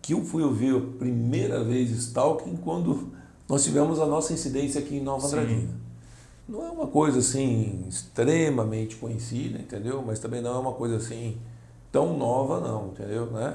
que 0.00 0.14
eu 0.14 0.24
fui 0.24 0.44
ouvir 0.44 0.76
a 0.76 0.98
primeira 0.98 1.64
vez 1.64 1.90
stalking 1.90 2.54
quando 2.58 3.08
nós 3.48 3.64
tivemos 3.64 3.98
a 3.98 4.06
nossa 4.06 4.32
incidência 4.32 4.80
aqui 4.80 4.98
em 4.98 5.00
Nova 5.00 5.26
Andradina. 5.26 5.74
Não 6.48 6.64
é 6.64 6.70
uma 6.70 6.86
coisa 6.86 7.18
assim 7.18 7.84
extremamente 7.88 8.94
conhecida, 8.94 9.58
entendeu? 9.58 10.00
Mas 10.06 10.20
também 10.20 10.40
não 10.40 10.54
é 10.54 10.58
uma 10.60 10.72
coisa 10.72 10.98
assim 10.98 11.36
tão 11.90 12.16
nova, 12.16 12.60
não, 12.60 12.90
entendeu? 12.90 13.26
Né? 13.32 13.52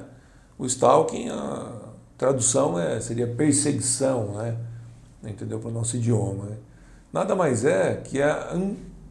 O 0.59 0.65
stalking, 0.65 1.29
a 1.29 1.71
tradução 2.17 2.77
é, 2.77 2.99
seria 2.99 3.27
perseguição, 3.27 4.33
né? 4.33 4.57
Entendeu? 5.23 5.57
Para 5.57 5.69
o 5.69 5.73
nosso 5.73 5.95
idioma. 5.95 6.47
Né? 6.47 6.57
Nada 7.13 7.33
mais 7.33 7.63
é 7.63 7.95
que 7.95 8.21
a 8.21 8.53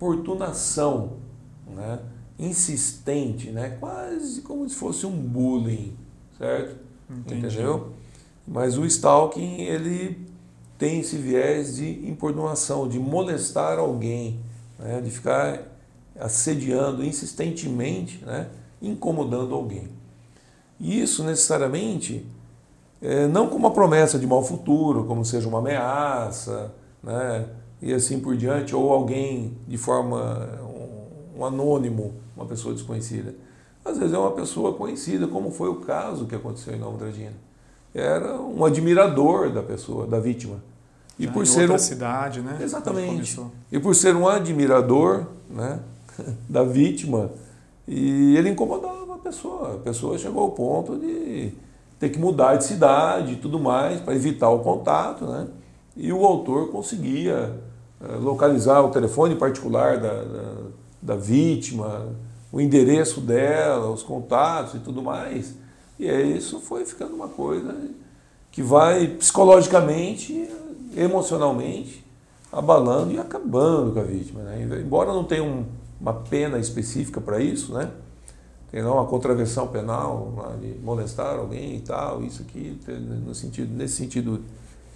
importunação, 0.01 1.19
né? 1.67 1.99
insistente, 2.39 3.51
né? 3.51 3.77
quase 3.79 4.41
como 4.41 4.67
se 4.67 4.75
fosse 4.75 5.05
um 5.05 5.15
bullying, 5.15 5.95
certo? 6.39 6.77
Entendi. 7.11 7.47
Entendeu? 7.47 7.93
Mas 8.49 8.79
o 8.79 8.87
stalking, 8.87 9.61
ele 9.61 10.27
tem 10.79 11.01
esse 11.01 11.17
viés 11.17 11.77
de 11.77 12.09
importunação, 12.09 12.89
de 12.89 12.99
molestar 12.99 13.79
alguém, 13.79 14.41
né? 14.79 15.03
de 15.03 15.11
ficar 15.11 15.65
assediando 16.19 17.05
insistentemente, 17.05 18.25
né? 18.25 18.49
incomodando 18.81 19.55
alguém. 19.55 19.89
E 20.79 20.99
isso 20.99 21.23
necessariamente 21.23 22.27
é, 23.03 23.27
não 23.27 23.49
com 23.49 23.57
uma 23.57 23.71
promessa 23.71 24.19
de 24.19 24.27
mau 24.27 24.43
futuro, 24.43 25.05
como 25.05 25.27
seja 25.27 25.47
uma 25.47 25.59
ameaça, 25.59 26.73
né, 27.03 27.47
e 27.83 27.93
assim 27.93 28.21
por 28.21 28.37
diante, 28.37 28.75
ou 28.75 28.93
alguém 28.93 29.57
de 29.67 29.79
forma 29.79 30.61
um, 30.63 31.41
um 31.41 31.45
anônimo, 31.45 32.15
uma 32.37 32.47
pessoa 32.47 32.75
desconhecida. 32.75 33.35
Às 33.85 33.99
vezes 33.99 34.15
é 34.15 34.19
uma 34.19 34.33
pessoa 34.33 34.75
conhecida, 34.75 35.27
como 35.27 35.51
foi 35.51 35.69
o 35.69 35.77
caso 35.77 36.27
que 36.27 36.35
aconteceu 36.35 36.75
em 36.75 36.79
Nova 36.79 36.97
Andradina. 36.97 37.33
Era 37.95 38.41
um 38.41 38.65
admirador 38.65 39.51
da 39.51 39.63
pessoa, 39.63 40.07
da 40.07 40.21
vítima. 40.21 40.63
E 41.19 41.25
Já 41.25 41.33
por 41.33 41.47
ser 41.47 41.71
um... 41.71 41.79
cidade, 41.79 42.41
né? 42.41 42.59
Exatamente. 42.61 43.41
E 43.73 43.79
por 43.79 43.95
ser 43.95 44.15
um 44.15 44.29
admirador, 44.29 45.27
né, 45.49 45.81
da 46.49 46.63
vítima, 46.63 47.31
e 47.89 48.37
ele 48.37 48.51
incomodava 48.51 49.15
a 49.15 49.19
pessoa. 49.19 49.75
A 49.75 49.79
pessoa 49.79 50.19
chegou 50.19 50.43
ao 50.43 50.51
ponto 50.51 50.97
de 50.99 51.53
ter 51.99 52.11
que 52.11 52.19
mudar 52.19 52.57
de 52.57 52.65
cidade 52.65 53.33
e 53.33 53.37
tudo 53.37 53.59
mais 53.59 54.01
para 54.01 54.15
evitar 54.15 54.51
o 54.51 54.61
contato, 54.61 55.27
né? 55.27 55.49
E 55.97 56.13
o 56.13 56.25
autor 56.25 56.69
conseguia 56.69 57.53
localizar 58.21 58.81
o 58.83 58.91
telefone 58.91 59.37
particular 59.37 59.99
da, 59.99 60.23
da, 60.23 60.55
da 61.03 61.17
vítima, 61.17 62.09
o 62.53 62.61
endereço 62.61 63.21
dela, 63.21 63.91
os 63.91 64.03
contatos 64.03 64.75
e 64.75 64.79
tudo 64.79 65.03
mais. 65.03 65.55
E 65.99 66.09
aí 66.09 66.37
isso 66.37 66.61
foi 66.61 66.85
ficando 66.85 67.15
uma 67.15 67.29
coisa 67.29 67.77
que 68.51 68.63
vai 68.63 69.07
psicologicamente, 69.07 70.49
emocionalmente, 70.97 72.05
abalando 72.51 73.13
e 73.13 73.19
acabando 73.19 73.93
com 73.93 74.01
a 74.01 74.05
vítima. 74.05 74.43
Né? 74.43 74.81
Embora 74.83 75.13
não 75.13 75.25
tenha 75.25 75.45
um, 75.45 75.65
uma 76.01 76.15
pena 76.15 76.59
específica 76.59 77.21
para 77.21 77.39
isso, 77.39 77.73
né? 77.73 77.91
tem 78.71 78.83
lá 78.83 78.93
uma 78.93 79.07
contravenção 79.07 79.67
penal 79.67 80.57
de 80.61 80.79
molestar 80.83 81.39
alguém 81.39 81.77
e 81.77 81.81
tal, 81.81 82.23
isso 82.23 82.43
aqui, 82.43 82.79
no 83.27 83.35
sentido, 83.35 83.73
nesse 83.75 83.97
sentido 83.97 84.41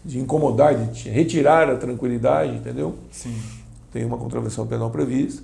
de 0.05 0.19
incomodar, 0.19 0.75
de 0.75 1.09
retirar 1.09 1.71
a 1.71 1.77
tranquilidade, 1.77 2.55
entendeu? 2.57 2.95
Sim. 3.11 3.35
Tem 3.91 4.05
uma 4.05 4.19
contravenção 4.19 4.67
penal 4.67 4.91
prevista. 4.91 5.43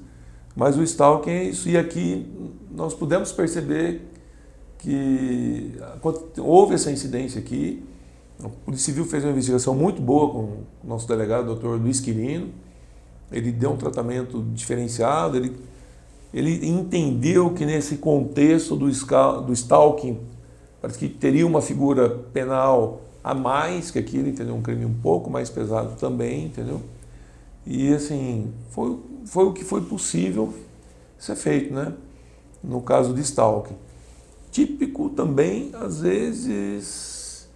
Mas 0.54 0.76
o 0.76 0.82
stalking 0.82 1.30
é 1.30 1.44
isso. 1.44 1.68
E 1.68 1.78
aqui 1.78 2.26
nós 2.70 2.92
pudemos 2.92 3.32
perceber 3.32 4.02
que 4.78 5.72
houve 6.38 6.74
essa 6.74 6.90
incidência 6.90 7.40
aqui. 7.40 7.82
A 8.42 8.48
Polícia 8.48 8.86
Civil 8.86 9.04
fez 9.04 9.24
uma 9.24 9.32
investigação 9.32 9.74
muito 9.74 10.00
boa 10.02 10.30
com 10.30 10.38
o 10.38 10.64
nosso 10.84 11.06
delegado, 11.06 11.42
o 11.42 11.46
doutor 11.46 11.80
Luiz 11.80 12.00
Quirino. 12.00 12.48
Ele 13.30 13.52
deu 13.52 13.70
um 13.70 13.76
tratamento 13.76 14.42
diferenciado, 14.52 15.36
ele, 15.36 15.56
ele 16.34 16.66
entendeu 16.66 17.50
que 17.50 17.64
nesse 17.64 17.96
contexto 17.96 18.74
do, 18.74 18.86
do 18.86 19.52
stalking, 19.52 20.18
parece 20.80 20.98
que 20.98 21.08
teria 21.08 21.46
uma 21.46 21.62
figura 21.62 22.08
penal 22.32 23.02
a 23.22 23.34
mais 23.34 23.90
que 23.90 23.98
aquilo, 23.98 24.28
entendeu? 24.28 24.54
Um 24.54 24.62
crime 24.62 24.84
um 24.84 24.94
pouco 24.94 25.30
mais 25.30 25.50
pesado 25.50 25.96
também, 25.96 26.46
entendeu? 26.46 26.80
E 27.66 27.92
assim, 27.92 28.52
foi, 28.70 28.98
foi 29.26 29.44
o 29.44 29.52
que 29.52 29.64
foi 29.64 29.82
possível 29.82 30.54
ser 31.18 31.36
feito, 31.36 31.72
né? 31.74 31.92
No 32.62 32.80
caso 32.80 33.14
de 33.14 33.20
stalking. 33.20 33.76
Típico 34.50 35.10
também, 35.10 35.70
às 35.74 36.00
vezes, 36.00 37.48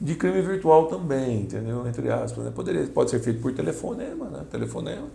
de 0.00 0.14
crime 0.14 0.40
virtual 0.40 0.86
também, 0.86 1.42
entendeu? 1.42 1.86
Entre 1.86 2.10
aspas. 2.10 2.44
Né? 2.44 2.50
Poderia, 2.50 2.86
pode 2.86 3.10
ser 3.10 3.20
feito 3.20 3.40
por 3.40 3.52
telefonema, 3.52 4.26
né? 4.30 4.44
Telefonema. 4.50 5.08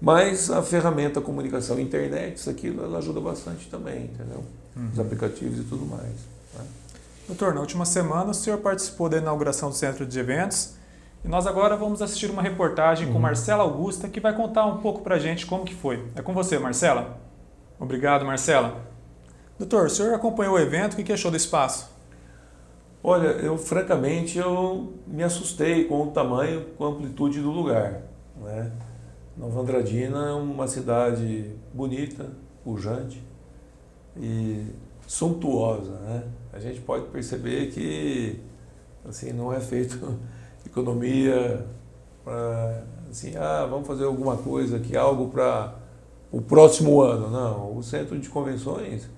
Mas 0.00 0.48
a 0.50 0.62
ferramenta 0.62 1.18
a 1.18 1.22
comunicação, 1.22 1.78
internet, 1.80 2.36
isso 2.36 2.48
aquilo, 2.48 2.84
ela 2.84 2.98
ajuda 2.98 3.20
bastante 3.20 3.68
também, 3.68 4.04
entendeu? 4.04 4.44
Uhum. 4.76 4.90
Os 4.92 5.00
aplicativos 5.00 5.58
e 5.58 5.64
tudo 5.64 5.84
mais. 5.84 6.14
Né? 6.54 6.64
Doutor, 7.28 7.52
na 7.52 7.60
última 7.60 7.84
semana 7.84 8.30
o 8.30 8.34
senhor 8.34 8.58
participou 8.60 9.06
da 9.06 9.18
inauguração 9.18 9.68
do 9.68 9.74
centro 9.74 10.06
de 10.06 10.18
eventos 10.18 10.76
e 11.22 11.28
nós 11.28 11.46
agora 11.46 11.76
vamos 11.76 12.00
assistir 12.00 12.30
uma 12.30 12.40
reportagem 12.40 13.08
com 13.08 13.16
uhum. 13.16 13.20
Marcela 13.20 13.62
Augusta, 13.62 14.08
que 14.08 14.18
vai 14.18 14.34
contar 14.34 14.64
um 14.64 14.78
pouco 14.78 15.02
para 15.02 15.16
a 15.16 15.18
gente 15.18 15.44
como 15.44 15.62
que 15.62 15.74
foi. 15.74 16.08
É 16.16 16.22
com 16.22 16.32
você, 16.32 16.58
Marcela. 16.58 17.18
Obrigado, 17.78 18.24
Marcela. 18.24 18.80
Doutor, 19.58 19.88
o 19.88 19.90
senhor 19.90 20.14
acompanhou 20.14 20.54
o 20.54 20.58
evento, 20.58 20.94
o 20.94 21.04
que 21.04 21.12
achou 21.12 21.30
do 21.30 21.36
espaço? 21.36 21.90
Olha, 23.04 23.26
eu 23.26 23.58
francamente 23.58 24.38
eu 24.38 24.94
me 25.06 25.22
assustei 25.22 25.84
com 25.84 26.04
o 26.04 26.10
tamanho, 26.10 26.64
com 26.78 26.86
a 26.86 26.88
amplitude 26.88 27.42
do 27.42 27.50
lugar. 27.50 28.04
Né? 28.40 28.72
Nova 29.36 29.60
Andradina 29.60 30.30
é 30.30 30.32
uma 30.32 30.66
cidade 30.66 31.54
bonita, 31.74 32.26
pujante 32.64 33.22
e 34.16 34.64
suntuosa. 35.06 35.92
Né? 35.92 36.22
A 36.52 36.58
gente 36.58 36.80
pode 36.80 37.06
perceber 37.06 37.70
que 37.70 38.40
assim 39.08 39.32
não 39.32 39.52
é 39.52 39.60
feito 39.60 40.18
economia 40.66 41.66
para 42.24 42.84
assim, 43.10 43.34
ah, 43.36 43.66
vamos 43.68 43.86
fazer 43.86 44.04
alguma 44.04 44.36
coisa 44.36 44.76
aqui, 44.76 44.96
algo 44.96 45.28
para 45.28 45.74
o 46.30 46.40
próximo 46.40 47.00
ano. 47.00 47.30
Não, 47.30 47.76
o 47.76 47.82
centro 47.82 48.18
de 48.18 48.28
convenções 48.28 49.08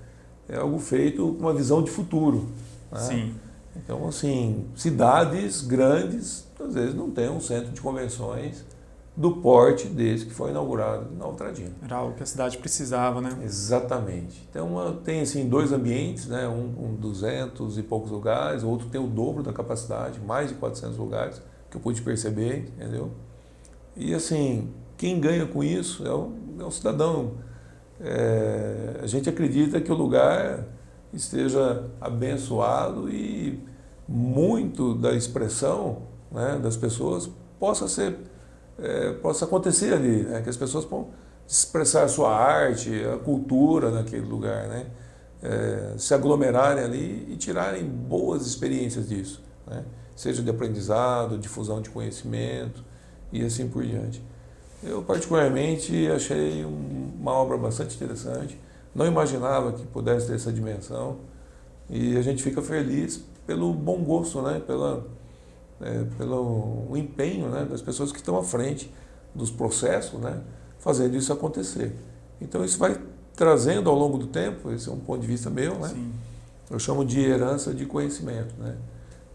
é 0.49 0.57
algo 0.57 0.79
feito 0.79 1.35
com 1.35 1.41
uma 1.41 1.55
visão 1.55 1.83
de 1.83 1.91
futuro. 1.91 2.49
Né? 2.91 3.01
Sim. 3.01 3.35
Então, 3.77 4.07
assim, 4.07 4.67
cidades 4.75 5.63
grandes, 5.63 6.47
às 6.59 6.75
vezes, 6.75 6.95
não 6.95 7.11
tem 7.11 7.29
um 7.29 7.41
centro 7.41 7.71
de 7.71 7.81
convenções 7.81 8.65
do 9.21 9.33
porte 9.33 9.87
desse 9.87 10.25
que 10.25 10.33
foi 10.33 10.49
inaugurado 10.49 11.15
na 11.15 11.27
Altradina. 11.27 11.73
Era 11.85 11.97
algo 11.97 12.15
que 12.15 12.23
a 12.23 12.27
cidade 12.27 12.57
precisava, 12.57 13.21
né? 13.21 13.37
Exatamente. 13.45 14.49
Então, 14.49 14.99
tem 15.05 15.21
assim, 15.21 15.47
dois 15.47 15.73
ambientes, 15.73 16.27
né? 16.27 16.49
um 16.49 16.73
com 16.73 16.95
200 16.95 17.77
e 17.77 17.83
poucos 17.83 18.11
lugares, 18.11 18.63
o 18.63 18.69
outro 18.71 18.89
tem 18.89 18.99
o 18.99 19.07
dobro 19.07 19.43
da 19.43 19.53
capacidade, 19.53 20.19
mais 20.21 20.49
de 20.49 20.55
400 20.55 20.97
lugares, 20.97 21.43
que 21.71 21.77
eu 21.77 21.83
pude 21.83 22.01
perceber, 22.01 22.73
entendeu? 22.75 23.11
E 23.95 24.15
assim, 24.15 24.71
quem 24.97 25.21
ganha 25.21 25.45
com 25.45 25.63
isso 25.63 26.07
é 26.07 26.15
o, 26.15 26.33
é 26.59 26.65
o 26.65 26.71
cidadão. 26.71 27.33
É, 28.01 29.01
a 29.03 29.07
gente 29.07 29.29
acredita 29.29 29.83
que 29.83 29.93
o 29.93 29.95
lugar 29.95 30.65
esteja 31.13 31.91
abençoado 32.01 33.11
e 33.11 33.63
muito 34.09 34.95
da 34.95 35.13
expressão 35.13 36.05
né, 36.33 36.59
das 36.63 36.79
pessoas 36.79 37.29
possa 37.59 37.87
ser 37.87 38.30
é, 38.83 39.13
possa 39.15 39.45
acontecer 39.45 39.93
ali, 39.93 40.23
né? 40.23 40.41
que 40.43 40.49
as 40.49 40.57
pessoas 40.57 40.85
possam 40.85 41.09
expressar 41.47 42.05
a 42.05 42.09
sua 42.09 42.35
arte, 42.35 42.91
a 43.05 43.19
cultura 43.19 43.91
naquele 43.91 44.25
lugar, 44.25 44.69
né? 44.69 44.87
É, 45.43 45.95
se 45.97 46.13
aglomerarem 46.13 46.85
ali 46.85 47.27
e 47.31 47.37
tirarem 47.37 47.83
boas 47.85 48.47
experiências 48.47 49.09
disso, 49.09 49.43
né? 49.67 49.85
seja 50.15 50.43
de 50.43 50.51
aprendizado, 50.51 51.39
difusão 51.39 51.81
de 51.81 51.89
conhecimento 51.89 52.85
e 53.33 53.43
assim 53.43 53.67
por 53.67 53.83
diante. 53.83 54.23
Eu 54.83 55.03
particularmente 55.03 56.09
achei 56.11 56.65
uma 56.65 57.33
obra 57.33 57.57
bastante 57.57 57.97
interessante, 57.97 58.61
não 58.95 59.07
imaginava 59.07 59.73
que 59.73 59.85
pudesse 59.87 60.27
ter 60.27 60.35
essa 60.35 60.53
dimensão 60.53 61.19
e 61.89 62.17
a 62.17 62.23
gente 62.23 62.43
fica 62.43 62.61
feliz 62.61 63.25
pelo 63.47 63.73
bom 63.73 64.05
gosto, 64.05 64.43
né? 64.43 64.61
Pela, 64.65 65.07
é, 65.81 66.05
pelo 66.17 66.89
empenho 66.97 67.49
né, 67.49 67.67
das 67.69 67.81
pessoas 67.83 68.13
que 68.13 68.19
estão 68.19 68.37
à 68.37 68.43
frente 68.43 68.93
dos 69.35 69.51
processos, 69.51 70.21
né, 70.21 70.41
fazendo 70.79 71.17
isso 71.17 71.33
acontecer. 71.33 71.95
Então 72.41 72.65
isso 72.65 72.79
vai 72.79 72.99
trazendo 73.35 73.89
ao 73.89 73.97
longo 73.97 74.19
do 74.19 74.27
tempo, 74.27 74.71
esse 74.71 74.89
é 74.89 74.93
um 74.93 74.99
ponto 74.99 75.21
de 75.21 75.27
vista 75.27 75.49
meu, 75.49 75.75
né? 75.79 75.89
Sim. 75.89 76.13
Eu 76.71 76.79
chamo 76.79 77.05
de 77.05 77.21
herança 77.21 77.73
de 77.73 77.87
conhecimento, 77.87 78.55
né? 78.59 78.77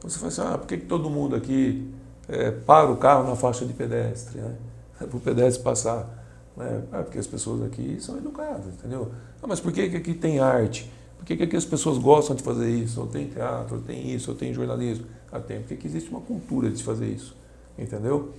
Você 0.01 0.19
fala 0.19 0.27
assim, 0.27 0.41
ah, 0.41 0.57
por 0.57 0.67
que, 0.67 0.77
que 0.77 0.85
todo 0.85 1.09
mundo 1.09 1.35
aqui 1.35 1.91
é, 2.29 2.51
para 2.51 2.91
o 2.91 2.97
carro 2.97 3.27
na 3.27 3.35
faixa 3.35 3.65
de 3.65 3.73
pedestre, 3.73 4.39
né? 4.39 4.55
Para 4.97 5.17
o 5.17 5.19
pedestre 5.19 5.61
passar. 5.61 6.07
Né? 6.55 6.83
Ah, 6.91 7.03
porque 7.03 7.19
as 7.19 7.27
pessoas 7.27 7.61
aqui 7.63 7.97
são 7.99 8.17
educadas, 8.17 8.67
entendeu? 8.67 9.11
Ah, 9.41 9.47
mas 9.47 9.59
por 9.59 9.73
que, 9.73 9.89
que 9.89 9.97
aqui 9.97 10.13
tem 10.13 10.39
arte? 10.39 10.89
Por 11.17 11.25
que, 11.25 11.35
que 11.35 11.43
aqui 11.43 11.55
as 11.55 11.65
pessoas 11.65 11.97
gostam 11.97 12.35
de 12.35 12.43
fazer 12.43 12.69
isso? 12.69 13.01
Ou 13.01 13.07
tem 13.07 13.27
teatro, 13.27 13.75
ou 13.75 13.81
tem 13.81 14.13
isso, 14.13 14.31
ou 14.31 14.37
tem 14.37 14.53
jornalismo? 14.53 15.05
Tem, 15.39 15.61
porque 15.61 15.87
existe 15.87 16.09
uma 16.09 16.21
cultura 16.21 16.69
de 16.69 16.77
se 16.77 16.83
fazer 16.83 17.07
isso, 17.07 17.35
entendeu? 17.77 18.33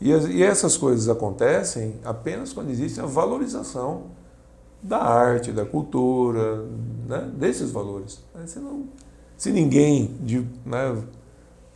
E, 0.00 0.12
as, 0.12 0.24
e 0.26 0.42
essas 0.42 0.76
coisas 0.76 1.08
acontecem 1.08 1.96
apenas 2.04 2.52
quando 2.52 2.70
existe 2.70 3.00
a 3.00 3.06
valorização 3.06 4.04
da 4.82 4.98
arte, 4.98 5.52
da 5.52 5.64
cultura, 5.64 6.64
né? 7.06 7.30
desses 7.34 7.70
valores. 7.70 8.22
Se, 8.46 8.58
não, 8.58 8.84
se 9.36 9.52
ninguém 9.52 10.16
de, 10.22 10.40
né, 10.64 11.02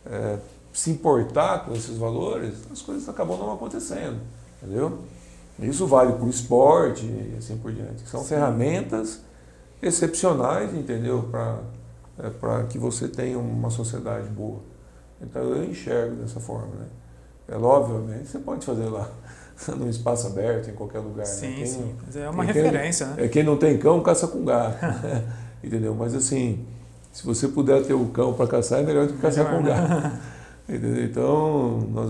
é, 0.05 0.39
se 0.73 0.89
importar 0.89 1.65
com 1.65 1.73
esses 1.73 1.97
valores, 1.97 2.55
as 2.71 2.81
coisas 2.81 3.07
acabam 3.07 3.37
não 3.37 3.53
acontecendo, 3.53 4.19
entendeu? 4.61 4.99
Isso 5.59 5.87
vale 5.87 6.13
para 6.13 6.25
o 6.25 6.29
esporte 6.29 7.05
e 7.05 7.35
assim 7.37 7.57
por 7.57 7.71
diante. 7.71 8.07
São 8.09 8.21
Sim. 8.21 8.29
ferramentas 8.29 9.21
excepcionais, 9.81 10.73
entendeu? 10.73 11.27
Para 11.31 11.59
é, 12.19 12.29
para 12.29 12.63
que 12.63 12.77
você 12.77 13.07
tenha 13.07 13.37
uma 13.37 13.69
sociedade 13.69 14.27
boa. 14.29 14.61
Então 15.21 15.41
eu 15.41 15.63
enxergo 15.65 16.15
dessa 16.15 16.39
forma. 16.39 16.75
Né? 16.75 16.85
É 17.47 17.57
óbvio, 17.57 18.07
você 18.25 18.39
pode 18.39 18.65
fazer 18.65 18.85
lá 18.85 19.09
num 19.75 19.89
espaço 19.89 20.27
aberto, 20.27 20.69
em 20.69 20.73
qualquer 20.73 20.99
lugar. 20.99 21.25
Sim, 21.25 21.49
né? 21.49 21.55
quem, 21.55 21.65
sim. 21.65 21.95
Mas 22.05 22.15
é 22.15 22.29
uma 22.29 22.43
referência, 22.43 23.05
quem, 23.07 23.15
né? 23.15 23.25
É 23.25 23.27
quem 23.27 23.43
não 23.43 23.57
tem 23.57 23.77
cão, 23.77 24.01
caça 24.01 24.27
com 24.27 24.43
gato. 24.43 24.77
entendeu? 25.63 25.95
Mas 25.95 26.13
assim, 26.13 26.65
se 27.11 27.25
você 27.25 27.47
puder 27.47 27.83
ter 27.83 27.93
o 27.93 28.07
cão 28.07 28.33
para 28.33 28.47
caçar, 28.47 28.79
é 28.79 28.83
melhor 28.83 29.07
do 29.07 29.13
que 29.13 29.19
caçar 29.19 29.45
melhor, 29.45 29.61
com 29.61 29.67
gato. 29.67 30.03
Né? 30.03 30.21
Entendeu? 30.67 31.05
Então, 31.05 31.87
nós, 31.91 32.09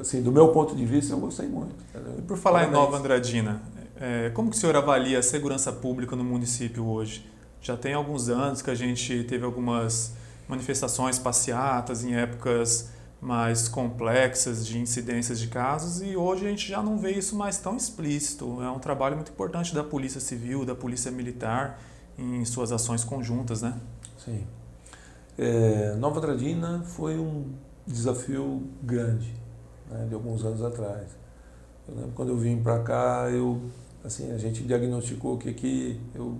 assim, 0.00 0.22
do 0.22 0.30
meu 0.30 0.50
ponto 0.50 0.76
de 0.76 0.86
vista, 0.86 1.14
eu 1.14 1.18
gostei 1.18 1.48
muito. 1.48 1.74
Entendeu? 1.92 2.14
E 2.16 2.22
por 2.22 2.36
falar 2.36 2.60
Parabéns. 2.60 2.78
em 2.78 2.80
Nova 2.80 2.96
Andradina, 2.96 3.60
é, 4.00 4.30
como 4.30 4.50
que 4.50 4.56
o 4.56 4.58
senhor 4.60 4.76
avalia 4.76 5.18
a 5.18 5.22
segurança 5.22 5.72
pública 5.72 6.14
no 6.14 6.22
município 6.22 6.86
hoje? 6.86 7.28
Já 7.62 7.76
tem 7.76 7.94
alguns 7.94 8.28
anos 8.28 8.60
que 8.60 8.70
a 8.70 8.74
gente 8.74 9.22
teve 9.22 9.44
algumas 9.44 10.14
manifestações 10.48 11.16
passeatas 11.16 12.04
em 12.04 12.12
épocas 12.12 12.90
mais 13.20 13.68
complexas 13.68 14.66
de 14.66 14.80
incidências 14.80 15.38
de 15.38 15.46
casos 15.46 16.02
e 16.02 16.16
hoje 16.16 16.44
a 16.44 16.50
gente 16.50 16.68
já 16.68 16.82
não 16.82 16.98
vê 16.98 17.12
isso 17.12 17.36
mais 17.36 17.58
tão 17.58 17.76
explícito. 17.76 18.60
É 18.60 18.68
um 18.68 18.80
trabalho 18.80 19.14
muito 19.14 19.30
importante 19.30 19.72
da 19.72 19.84
Polícia 19.84 20.20
Civil, 20.20 20.64
da 20.64 20.74
Polícia 20.74 21.12
Militar 21.12 21.80
em 22.18 22.44
suas 22.44 22.72
ações 22.72 23.04
conjuntas, 23.04 23.62
né? 23.62 23.78
Sim. 24.18 24.44
É, 25.38 25.94
Nova 25.94 26.18
Andradina 26.18 26.82
foi 26.84 27.16
um 27.16 27.52
desafio 27.86 28.68
grande, 28.82 29.32
né, 29.88 30.06
de 30.08 30.14
alguns 30.14 30.44
anos 30.44 30.62
atrás. 30.64 31.16
Eu 31.88 31.94
lembro 31.94 32.10
quando 32.16 32.30
eu 32.30 32.36
vim 32.36 32.60
para 32.60 32.80
cá, 32.80 33.28
eu 33.30 33.62
assim 34.04 34.32
a 34.32 34.38
gente 34.38 34.64
diagnosticou 34.64 35.38
que 35.38 35.48
aqui 35.48 36.00
eu 36.12 36.38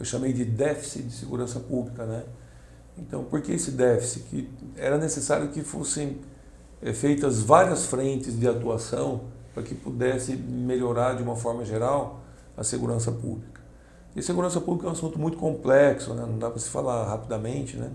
eu 0.00 0.06
chamei 0.06 0.32
de 0.32 0.46
déficit 0.46 1.02
de 1.02 1.12
segurança 1.12 1.60
pública, 1.60 2.06
né? 2.06 2.24
Então, 2.98 3.22
por 3.22 3.40
que 3.42 3.52
esse 3.52 3.70
déficit? 3.70 4.24
Que 4.24 4.50
era 4.76 4.96
necessário 4.96 5.48
que 5.48 5.62
fossem 5.62 6.18
é, 6.82 6.92
feitas 6.94 7.40
várias 7.42 7.84
frentes 7.84 8.38
de 8.38 8.48
atuação 8.48 9.22
para 9.52 9.62
que 9.62 9.74
pudesse 9.74 10.34
melhorar 10.34 11.14
de 11.14 11.22
uma 11.22 11.36
forma 11.36 11.64
geral 11.64 12.20
a 12.56 12.64
segurança 12.64 13.12
pública. 13.12 13.60
E 14.16 14.22
segurança 14.22 14.60
pública 14.60 14.86
é 14.86 14.88
um 14.88 14.92
assunto 14.92 15.18
muito 15.18 15.36
complexo, 15.36 16.14
né? 16.14 16.24
não 16.26 16.38
dá 16.38 16.50
para 16.50 16.58
se 16.58 16.68
falar 16.68 17.06
rapidamente, 17.06 17.76
né? 17.76 17.90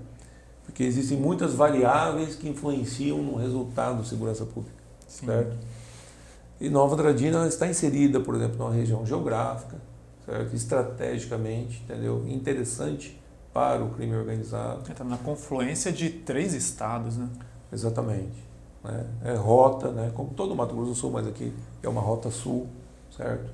porque 0.64 0.84
existem 0.84 1.18
muitas 1.18 1.54
variáveis 1.54 2.36
que 2.36 2.48
influenciam 2.48 3.18
no 3.18 3.36
resultado 3.36 3.98
da 3.98 4.04
segurança 4.04 4.46
pública. 4.46 4.78
Sim. 5.08 5.26
Certo? 5.26 5.58
E 6.60 6.70
Nova 6.70 6.94
Andradina 6.94 7.48
está 7.48 7.68
inserida, 7.68 8.20
por 8.20 8.36
exemplo, 8.36 8.58
numa 8.58 8.72
região 8.72 9.06
geográfica, 9.06 9.76
certo? 10.26 10.56
estrategicamente, 10.56 11.82
entendeu? 11.84 12.26
interessante 12.28 13.20
para 13.54 13.84
o 13.84 13.90
crime 13.92 14.16
organizado. 14.16 14.90
Está 14.90 15.04
na 15.04 15.18
confluência 15.18 15.92
de 15.92 16.10
três 16.10 16.54
estados, 16.54 17.16
né? 17.16 17.30
Exatamente. 17.72 18.44
Né? 18.84 19.06
É 19.24 19.34
rota, 19.36 19.92
né? 19.92 20.12
como 20.14 20.32
todo 20.32 20.54
o 20.54 20.56
Mato 20.56 20.76
Grosso 20.76 20.92
do 20.92 20.96
Sul, 20.96 21.12
mas 21.12 21.28
aqui 21.28 21.54
é 21.82 21.88
uma 21.88 22.02
rota 22.02 22.30
sul, 22.30 22.68
certo? 23.16 23.50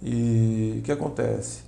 E 0.00 0.76
o 0.78 0.82
que 0.82 0.92
acontece? 0.92 1.62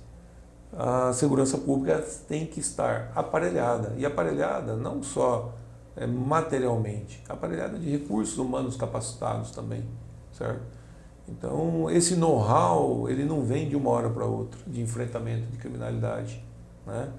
A 0.71 1.11
segurança 1.13 1.57
pública 1.57 1.99
tem 2.27 2.45
que 2.45 2.59
estar 2.59 3.11
aparelhada. 3.15 3.93
E 3.97 4.05
aparelhada 4.05 4.75
não 4.75 5.03
só 5.03 5.53
é, 5.95 6.07
materialmente, 6.07 7.21
aparelhada 7.27 7.77
de 7.77 7.89
recursos 7.89 8.37
humanos 8.37 8.77
capacitados 8.77 9.51
também, 9.51 9.83
certo? 10.31 10.78
Então, 11.31 11.89
esse 11.89 12.15
know-how, 12.15 13.07
ele 13.09 13.23
não 13.23 13.43
vem 13.43 13.69
de 13.69 13.75
uma 13.75 13.89
hora 13.91 14.09
para 14.09 14.25
outra, 14.25 14.59
de 14.65 14.81
enfrentamento 14.81 15.45
de 15.51 15.57
criminalidade, 15.57 16.43
né? 16.85 17.09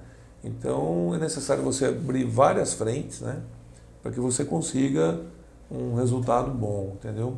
Então 0.43 1.13
é 1.13 1.19
necessário 1.19 1.63
você 1.63 1.85
abrir 1.85 2.25
várias 2.25 2.73
frentes, 2.73 3.21
né, 3.21 3.41
para 4.01 4.11
que 4.11 4.19
você 4.19 4.43
consiga 4.43 5.21
um 5.69 5.95
resultado 5.95 6.51
bom, 6.51 6.93
entendeu? 6.95 7.37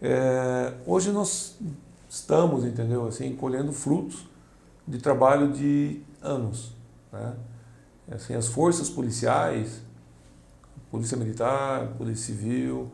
É, 0.00 0.72
hoje 0.86 1.10
nós 1.10 1.58
estamos, 2.08 2.64
entendeu, 2.64 3.06
assim, 3.06 3.34
colhendo 3.34 3.72
frutos 3.72 4.26
de 4.86 4.98
trabalho 4.98 5.52
de 5.52 6.00
anos, 6.22 6.72
né? 7.12 7.34
Assim, 8.10 8.34
as 8.34 8.46
forças 8.48 8.88
policiais, 8.88 9.82
polícia 10.90 11.16
militar, 11.16 11.88
polícia 11.98 12.26
civil, 12.26 12.90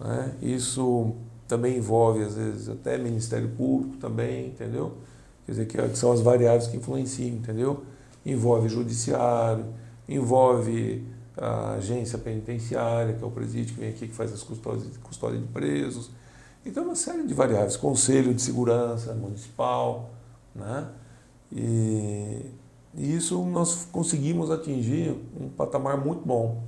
né? 0.00 0.34
Isso 0.42 1.14
também 1.46 1.76
envolve 1.76 2.22
às 2.22 2.34
vezes 2.34 2.68
até 2.68 2.96
Ministério 2.98 3.48
Público 3.50 3.96
também, 3.98 4.48
entendeu? 4.48 4.94
Quer 5.46 5.52
dizer 5.52 5.66
que 5.66 5.96
são 5.96 6.12
as 6.12 6.20
variáveis 6.20 6.66
que 6.66 6.76
influenciam, 6.76 7.36
entendeu? 7.36 7.84
envolve 8.24 8.68
judiciário, 8.68 9.66
envolve 10.08 11.04
a 11.36 11.72
agência 11.74 12.18
penitenciária, 12.18 13.14
que 13.14 13.22
é 13.22 13.26
o 13.26 13.30
presídio 13.30 13.74
que 13.74 13.80
vem 13.80 13.90
aqui, 13.90 14.08
que 14.08 14.14
faz 14.14 14.32
as 14.32 14.42
custódias, 14.42 14.96
custódia 14.98 15.38
de 15.38 15.46
presos. 15.46 16.10
Então, 16.64 16.84
uma 16.84 16.94
série 16.94 17.26
de 17.26 17.34
variáveis. 17.34 17.76
Conselho 17.76 18.32
de 18.32 18.40
Segurança 18.40 19.12
Municipal, 19.14 20.10
né? 20.54 20.88
E, 21.52 22.50
isso 22.96 23.44
nós 23.44 23.88
conseguimos 23.90 24.50
atingir 24.50 25.10
um 25.38 25.48
patamar 25.48 25.96
muito 26.02 26.24
bom. 26.24 26.62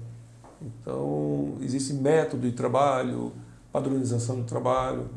Então, 0.60 1.54
existe 1.60 1.94
método 1.94 2.50
de 2.50 2.56
trabalho, 2.56 3.32
padronização 3.76 4.36
do 4.36 4.44
trabalho, 4.44 5.10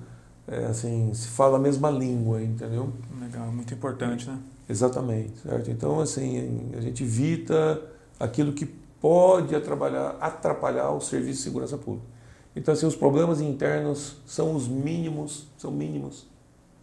é, 0.46 0.66
assim, 0.66 1.14
se 1.14 1.30
fala 1.30 1.58
a 1.58 1.60
mesma 1.60 1.90
língua, 1.90 2.42
entendeu? 2.42 2.92
Legal, 3.22 3.50
muito 3.52 3.74
importante, 3.74 4.28
né? 4.28 4.38
Exatamente, 4.68 5.40
certo? 5.40 5.72
Então, 5.72 6.00
assim, 6.02 6.72
a 6.78 6.82
gente 6.82 7.04
evita 7.04 7.82
aquilo 8.20 8.52
que 8.52 8.66
pode 9.00 9.56
atrapalhar, 9.56 10.18
atrapalhar 10.20 10.92
o 10.92 11.00
serviço 11.00 11.38
de 11.38 11.44
segurança 11.44 11.78
pública. 11.78 12.06
Então, 12.54 12.74
assim, 12.74 12.86
os 12.86 12.96
problemas 12.96 13.40
internos 13.40 14.18
são 14.26 14.54
os 14.54 14.68
mínimos, 14.68 15.48
são 15.58 15.72
mínimos 15.72 16.28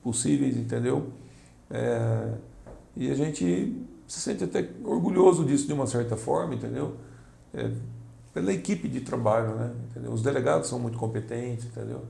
possíveis, 0.02 0.56
entendeu? 0.56 1.08
É, 1.70 2.32
e 2.96 3.10
a 3.10 3.14
gente 3.14 3.76
se 4.06 4.20
sente 4.20 4.44
até 4.44 4.66
orgulhoso 4.82 5.44
disso 5.44 5.66
de 5.66 5.74
uma 5.74 5.86
certa 5.86 6.16
forma, 6.16 6.54
entendeu? 6.54 6.94
É, 7.52 7.70
pela 8.36 8.52
equipe 8.52 8.86
de 8.86 9.00
trabalho, 9.00 9.54
né? 9.54 9.72
Entendeu? 9.90 10.12
Os 10.12 10.20
delegados 10.20 10.68
são 10.68 10.78
muito 10.78 10.98
competentes, 10.98 11.64
entendeu? 11.64 12.02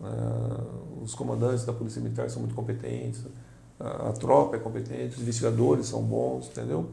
É, 0.00 1.02
os 1.02 1.14
comandantes 1.16 1.64
da 1.64 1.72
Polícia 1.72 2.00
Militar 2.00 2.30
são 2.30 2.40
muito 2.40 2.54
competentes 2.54 3.24
a, 3.80 4.10
a 4.10 4.12
tropa 4.12 4.54
é 4.54 4.60
competente, 4.60 5.16
os 5.16 5.22
investigadores 5.22 5.86
são 5.86 6.00
bons, 6.00 6.46
entendeu? 6.46 6.88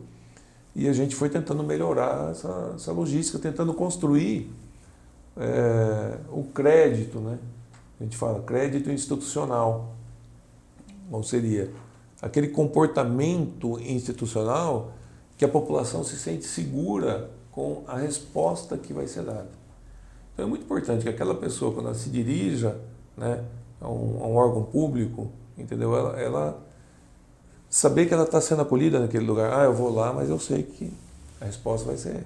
E 0.76 0.88
a 0.88 0.94
gente 0.94 1.16
foi 1.16 1.30
tentando 1.30 1.64
melhorar 1.64 2.32
essa, 2.32 2.74
essa 2.76 2.92
logística, 2.92 3.38
tentando 3.38 3.72
construir 3.74 4.52
é, 5.38 6.18
o 6.32 6.44
crédito, 6.46 7.20
né? 7.20 7.38
A 8.00 8.04
gente 8.04 8.18
fala 8.18 8.42
crédito 8.42 8.90
institucional. 8.90 9.94
Ou 11.12 11.22
seria 11.22 11.72
aquele 12.20 12.48
comportamento 12.48 13.80
institucional 13.80 14.94
que 15.38 15.46
a 15.46 15.48
população 15.48 16.04
se 16.04 16.16
sente 16.18 16.46
segura 16.46 17.30
com 17.52 17.84
a 17.88 17.98
resposta 17.98 18.78
que 18.78 18.94
vai 18.94 19.08
ser 19.08 19.24
dada. 19.24 19.50
Então 20.34 20.46
é 20.46 20.48
muito 20.48 20.64
importante 20.64 21.04
que 21.04 21.10
aquela 21.10 21.36
pessoa, 21.36 21.74
quando 21.74 21.88
ela 21.88 21.96
se 21.96 22.10
dirija 22.10 22.78
né, 23.18 23.44
a, 23.80 23.90
um, 23.90 24.24
a 24.24 24.28
um 24.28 24.36
órgão 24.36 24.64
público, 24.64 25.30
entendeu? 25.58 25.96
Ela, 25.96 26.20
ela 26.20 26.64
saber 27.70 28.06
que 28.06 28.14
ela 28.14 28.24
está 28.24 28.40
sendo 28.40 28.62
acolhida 28.62 29.00
naquele 29.00 29.26
lugar. 29.26 29.54
Ah, 29.54 29.64
eu 29.64 29.74
vou 29.74 29.94
lá, 29.94 30.14
mas 30.14 30.30
eu 30.30 30.40
sei 30.40 30.64
que 30.64 30.94
a 31.40 31.46
resposta 31.46 31.88
vai 31.88 31.98
ser. 31.98 32.26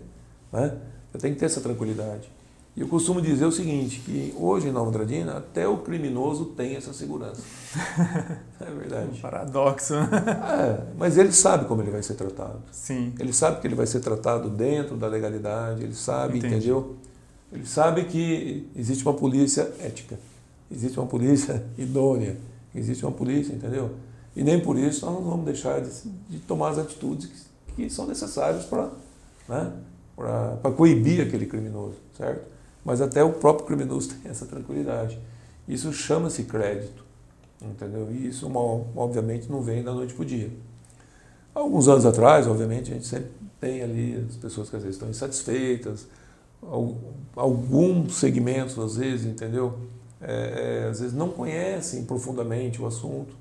Né? 0.52 0.78
Eu 1.14 1.20
tenho 1.20 1.34
que 1.34 1.40
ter 1.40 1.46
essa 1.46 1.62
tranquilidade. 1.62 2.30
E 2.76 2.82
eu 2.82 2.90
costumo 2.90 3.22
dizer 3.22 3.46
o 3.46 3.52
seguinte, 3.54 4.02
que 4.02 4.34
hoje 4.38 4.68
em 4.68 4.72
Nova 4.72 4.90
Andradina 4.90 5.38
até 5.38 5.66
o 5.66 5.78
criminoso 5.78 6.46
tem 6.58 6.76
essa 6.76 6.92
segurança. 6.92 7.42
é 8.60 8.66
verdade. 8.66 9.12
Um 9.18 9.22
paradoxo. 9.22 9.94
é, 9.94 10.86
mas 10.98 11.18
ele 11.18 11.32
sabe 11.32 11.66
como 11.66 11.82
ele 11.82 11.92
vai 11.92 12.04
ser 12.04 12.16
tratado. 12.16 12.62
Sim. 12.74 13.14
Ele 13.18 13.32
sabe 13.32 13.62
que 13.62 13.68
ele 13.68 13.76
vai 13.76 13.88
ser 13.88 14.02
tratado 14.02 14.50
dentro 14.50 14.98
da 14.98 15.08
legalidade, 15.08 15.84
ele 15.84 15.94
sabe, 15.94 16.40
Entendi. 16.40 16.56
entendeu? 16.56 16.98
Ele 17.50 17.66
sabe 17.66 18.04
que 18.06 18.68
existe 18.76 19.06
uma 19.06 19.14
polícia 19.14 19.74
ética, 19.80 20.20
existe 20.70 21.00
uma 21.00 21.08
polícia 21.08 21.64
idônea, 21.78 22.36
existe 22.74 23.06
uma 23.06 23.14
polícia, 23.14 23.54
entendeu? 23.54 23.92
E 24.36 24.44
nem 24.44 24.60
por 24.60 24.78
isso 24.78 25.06
nós 25.06 25.16
não 25.16 25.24
vamos 25.24 25.46
deixar 25.46 25.80
de, 25.80 25.90
de 26.30 26.40
tomar 26.40 26.72
as 26.72 26.80
atitudes 26.80 27.28
que, 27.68 27.84
que 27.84 27.90
são 27.90 28.06
necessárias 28.06 28.66
para 28.66 28.90
né, 29.48 29.72
coibir 30.76 31.26
aquele 31.26 31.46
criminoso, 31.46 31.96
certo? 32.18 32.55
Mas 32.86 33.02
até 33.02 33.24
o 33.24 33.34
próprio 33.34 33.66
criminoso 33.66 34.10
tem 34.10 34.32
essa 34.32 34.46
tranquilidade. 34.46 35.20
Isso 35.68 35.92
chama-se 35.92 36.44
crédito, 36.44 37.04
entendeu? 37.62 38.08
E 38.12 38.28
isso, 38.28 38.50
obviamente, 38.96 39.52
não 39.52 39.62
vem 39.62 39.84
da 39.84 39.92
noite 39.92 40.14
para 40.14 40.22
o 40.22 40.26
dia. 40.26 40.52
Alguns 41.54 41.88
anos 41.88 42.06
atrás, 42.06 42.48
obviamente, 42.48 42.92
a 42.92 42.94
gente 42.94 43.08
sempre 43.08 43.32
tem 43.60 43.82
ali 43.82 44.26
as 44.30 44.36
pessoas 44.36 44.70
que 44.70 44.76
às 44.76 44.84
vezes 44.84 44.96
estão 44.96 45.10
insatisfeitas, 45.10 46.08
alguns 47.36 48.16
segmentos, 48.16 48.78
às 48.78 48.98
vezes, 48.98 49.26
entendeu? 49.26 49.80
É, 50.22 50.84
é, 50.84 50.90
às 50.90 51.00
vezes 51.00 51.16
não 51.16 51.30
conhecem 51.30 52.06
profundamente 52.06 52.82
o 52.82 52.86
assunto 52.86 53.36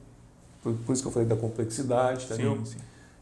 por, 0.65 0.73
por 0.73 0.93
isso 0.95 1.03
que 1.03 1.09
eu 1.09 1.13
falei 1.13 1.29
da 1.29 1.37
complexidade, 1.37 2.25
entendeu? 2.25 2.57
Sim, 2.57 2.65
sim. 2.65 2.79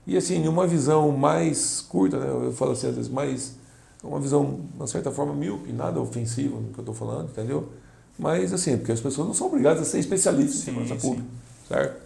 E 0.06 0.16
assim, 0.16 0.46
uma 0.46 0.66
visão 0.66 1.10
mais 1.10 1.80
curta, 1.80 2.18
né? 2.18 2.26
eu 2.28 2.52
falo 2.52 2.70
assim, 2.70 2.86
às 2.86 2.94
vezes 2.94 3.10
mais, 3.10 3.56
uma 4.02 4.18
visão, 4.18 4.60
de 4.70 4.76
uma 4.76 4.86
certa 4.86 5.10
forma, 5.10 5.32
míope, 5.32 5.72
nada 5.72 6.00
ofensivo 6.00 6.60
no 6.60 6.68
que 6.72 6.78
eu 6.78 6.82
estou 6.82 6.94
falando, 6.94 7.30
entendeu? 7.30 7.68
Mas 8.18 8.52
assim, 8.52 8.76
porque 8.76 8.92
as 8.92 9.00
pessoas 9.00 9.26
não 9.26 9.34
são 9.34 9.46
obrigadas 9.46 9.82
a 9.82 9.84
ser 9.84 9.98
especialistas 9.98 10.56
Sim, 10.56 10.70
em 10.70 10.74
segurança 10.74 10.94
pública, 10.96 11.28
certo? 11.68 12.00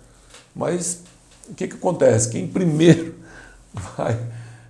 Mas 0.54 1.02
o 1.48 1.54
que, 1.54 1.68
que 1.68 1.76
acontece? 1.76 2.30
Quem 2.30 2.46
primeiro 2.46 3.14
vai 3.96 4.18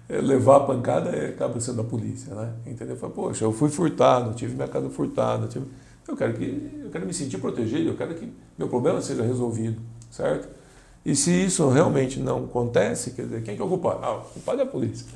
levar 0.08 0.56
a 0.56 0.60
pancada 0.60 1.10
é, 1.10 1.30
acaba 1.30 1.60
sendo 1.60 1.80
a 1.80 1.84
polícia, 1.84 2.34
né? 2.34 2.52
Entendeu? 2.66 2.96
Fala, 2.96 3.12
poxa, 3.12 3.44
eu 3.44 3.52
fui 3.52 3.68
furtado, 3.68 4.34
tive 4.34 4.54
minha 4.54 4.68
casa 4.68 4.88
furtada, 4.88 5.48
tive... 5.48 5.66
eu 6.06 6.16
quero 6.16 6.34
que 6.34 6.82
eu 6.84 6.90
quero 6.90 7.06
me 7.06 7.12
sentir 7.12 7.38
protegido, 7.38 7.90
eu 7.90 7.96
quero 7.96 8.14
que 8.14 8.32
meu 8.56 8.68
problema 8.68 9.02
seja 9.02 9.22
resolvido, 9.22 9.80
certo? 10.10 10.48
E 11.04 11.14
se 11.14 11.30
isso 11.30 11.68
realmente 11.68 12.18
não 12.18 12.44
acontece, 12.44 13.12
quer 13.12 13.22
dizer, 13.22 13.42
quem 13.42 13.56
que 13.56 13.62
é 13.62 13.64
o 13.64 13.68
culpado? 13.68 14.00
Ah, 14.02 14.16
o 14.16 14.20
culpado 14.22 14.60
é 14.60 14.64
a 14.64 14.66
polícia. 14.66 15.06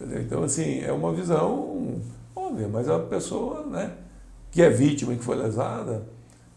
Entendeu? 0.00 0.22
Então, 0.22 0.42
assim, 0.42 0.80
é 0.80 0.92
uma 0.92 1.12
visão 1.12 2.00
óbvia, 2.34 2.68
mas 2.68 2.88
a 2.88 2.98
pessoa, 2.98 3.64
né, 3.66 3.92
que 4.50 4.62
é 4.62 4.70
vítima 4.70 5.12
e 5.14 5.16
que 5.16 5.24
foi 5.24 5.36
lesada, 5.36 6.06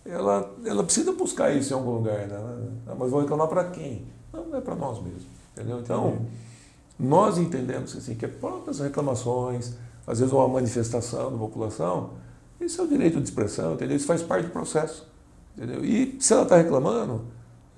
ela, 0.06 0.54
ela 0.66 0.84
precisa 0.84 1.12
buscar 1.14 1.52
isso 1.52 1.74
em 1.74 1.76
algum 1.76 1.92
lugar, 1.92 2.28
né? 2.28 2.38
Ah, 2.88 2.96
Mas 2.98 3.12
vou 3.12 3.22
reclamar 3.22 3.48
para 3.48 3.66
quem? 3.66 4.06
Não, 4.34 4.56
é 4.56 4.62
para 4.62 4.76
nós 4.76 5.02
mesmos, 5.02 5.24
entendeu? 5.54 5.80
Então, 5.80 6.20
nós 6.98 7.38
entendemos 7.38 7.96
assim, 7.96 8.16
que 8.16 8.26
as 8.26 8.32
próprias 8.32 8.80
reclamações, 8.80 9.74
às 10.06 10.20
vezes 10.20 10.34
uma 10.34 10.48
manifestação 10.48 11.32
da 11.32 11.38
população, 11.38 12.12
isso 12.60 12.82
é 12.82 12.84
o 12.84 12.88
direito 12.88 13.18
de 13.18 13.24
expressão, 13.24 13.74
entendeu? 13.74 13.96
Isso 13.96 14.08
faz 14.08 14.22
parte 14.22 14.48
do 14.48 14.52
processo, 14.52 15.08
entendeu? 15.56 15.84
E 15.86 16.18
se 16.20 16.34
ela 16.34 16.44
está 16.44 16.58
reclamando, 16.58 17.26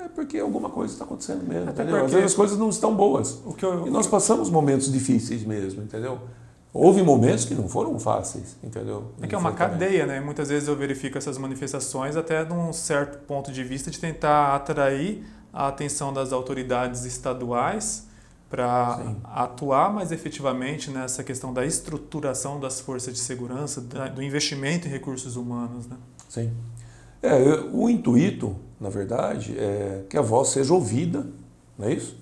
é 0.06 0.08
porque 0.10 0.38
alguma 0.40 0.70
coisa 0.70 0.94
está 0.94 1.06
acontecendo 1.06 1.44
mesmo, 1.48 1.70
Até 1.70 1.84
entendeu? 1.84 1.96
Às 1.98 2.02
porque- 2.04 2.16
vezes 2.16 2.32
as 2.32 2.36
coisas 2.36 2.58
não 2.58 2.70
estão 2.70 2.96
boas. 2.96 3.42
O 3.46 3.54
que 3.54 3.66
eu, 3.66 3.88
E 3.88 3.90
nós 3.90 4.08
passamos 4.08 4.50
momentos 4.50 4.92
difíceis 4.92 5.44
mesmo, 5.44 5.84
entendeu? 5.84 6.20
Houve 6.74 7.04
momentos 7.04 7.44
que 7.46 7.54
não 7.54 7.68
foram 7.68 8.00
fáceis, 8.00 8.56
entendeu? 8.64 9.12
É 9.22 9.28
que 9.28 9.36
é 9.36 9.38
uma 9.38 9.52
cadeia, 9.52 10.06
né? 10.06 10.22
Muitas 10.22 10.48
vezes 10.50 10.70
eu 10.70 10.76
verifico 10.76 11.18
essas 11.18 11.38
manifestações 11.38 12.16
até 12.16 12.46
de 12.46 12.54
um 12.54 12.72
certo 12.72 13.20
ponto 13.26 13.52
de 13.52 13.62
vista 13.64 13.92
de 13.92 14.00
tentar 14.00 14.56
atrair 14.56 15.22
a 15.52 15.68
atenção 15.68 16.14
das 16.14 16.32
autoridades 16.32 17.04
estaduais 17.04 18.08
para 18.50 19.16
atuar 19.26 19.94
mais 19.94 20.12
efetivamente 20.14 20.90
nessa 20.92 21.24
questão 21.24 21.54
da 21.54 21.66
estruturação 21.66 22.60
das 22.60 22.80
forças 22.80 23.14
de 23.14 23.20
segurança, 23.20 23.82
do 23.82 24.22
investimento 24.22 24.88
em 24.88 24.92
recursos 24.92 25.36
humanos, 25.36 25.88
né? 25.88 25.98
Sim. 26.30 26.52
É, 27.22 27.38
o 27.74 27.90
intuito, 27.90 28.56
na 28.82 28.90
verdade, 28.90 29.56
é 29.58 30.04
que 30.10 30.18
a 30.18 30.22
voz 30.22 30.50
seja 30.50 30.74
ouvida, 30.74 31.26
não 31.78 31.88
é 31.88 31.94
isso? 31.94 32.18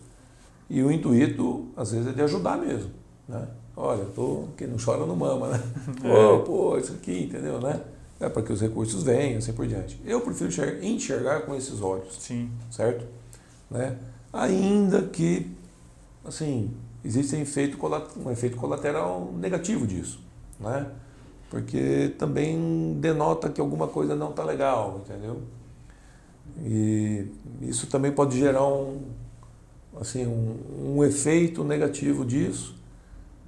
E 0.69 0.83
o 0.83 0.91
intuito, 0.91 1.67
às 1.75 1.91
vezes, 1.91 2.07
é 2.07 2.11
de 2.11 2.21
ajudar 2.21 2.57
mesmo, 2.57 2.91
né? 3.27 3.47
Olha, 3.75 4.03
tô, 4.13 4.43
quem 4.57 4.67
não 4.67 4.75
chora 4.77 5.05
não 5.05 5.15
mama, 5.15 5.47
né? 5.47 5.63
Pô, 6.01 6.39
pô, 6.43 6.77
isso 6.77 6.91
aqui, 6.91 7.23
entendeu, 7.23 7.61
né? 7.61 7.81
É 8.19 8.27
para 8.27 8.41
que 8.43 8.51
os 8.51 8.59
recursos 8.59 9.01
venham, 9.03 9.37
assim 9.37 9.53
por 9.53 9.65
diante. 9.65 9.99
Eu 10.05 10.19
prefiro 10.19 10.49
enxer- 10.49 10.83
enxergar 10.83 11.43
com 11.43 11.55
esses 11.55 11.81
olhos, 11.81 12.17
Sim. 12.19 12.51
certo? 12.69 13.05
Né? 13.71 13.97
Ainda 14.33 15.03
que, 15.03 15.49
assim, 16.25 16.71
existe 17.05 17.37
um 17.37 17.39
efeito, 17.41 17.77
um 18.17 18.29
efeito 18.29 18.57
colateral 18.57 19.31
negativo 19.33 19.87
disso, 19.87 20.19
né? 20.59 20.85
Porque 21.49 22.13
também 22.19 22.97
denota 22.99 23.47
que 23.47 23.61
alguma 23.61 23.87
coisa 23.87 24.13
não 24.13 24.31
está 24.31 24.43
legal, 24.43 25.01
entendeu? 25.05 25.41
E 26.65 27.27
isso 27.61 27.87
também 27.87 28.11
pode 28.11 28.37
gerar 28.37 28.65
um, 28.65 29.01
assim, 29.99 30.25
um, 30.25 30.97
um 30.97 31.03
efeito 31.03 31.63
negativo 31.63 32.25
disso. 32.25 32.75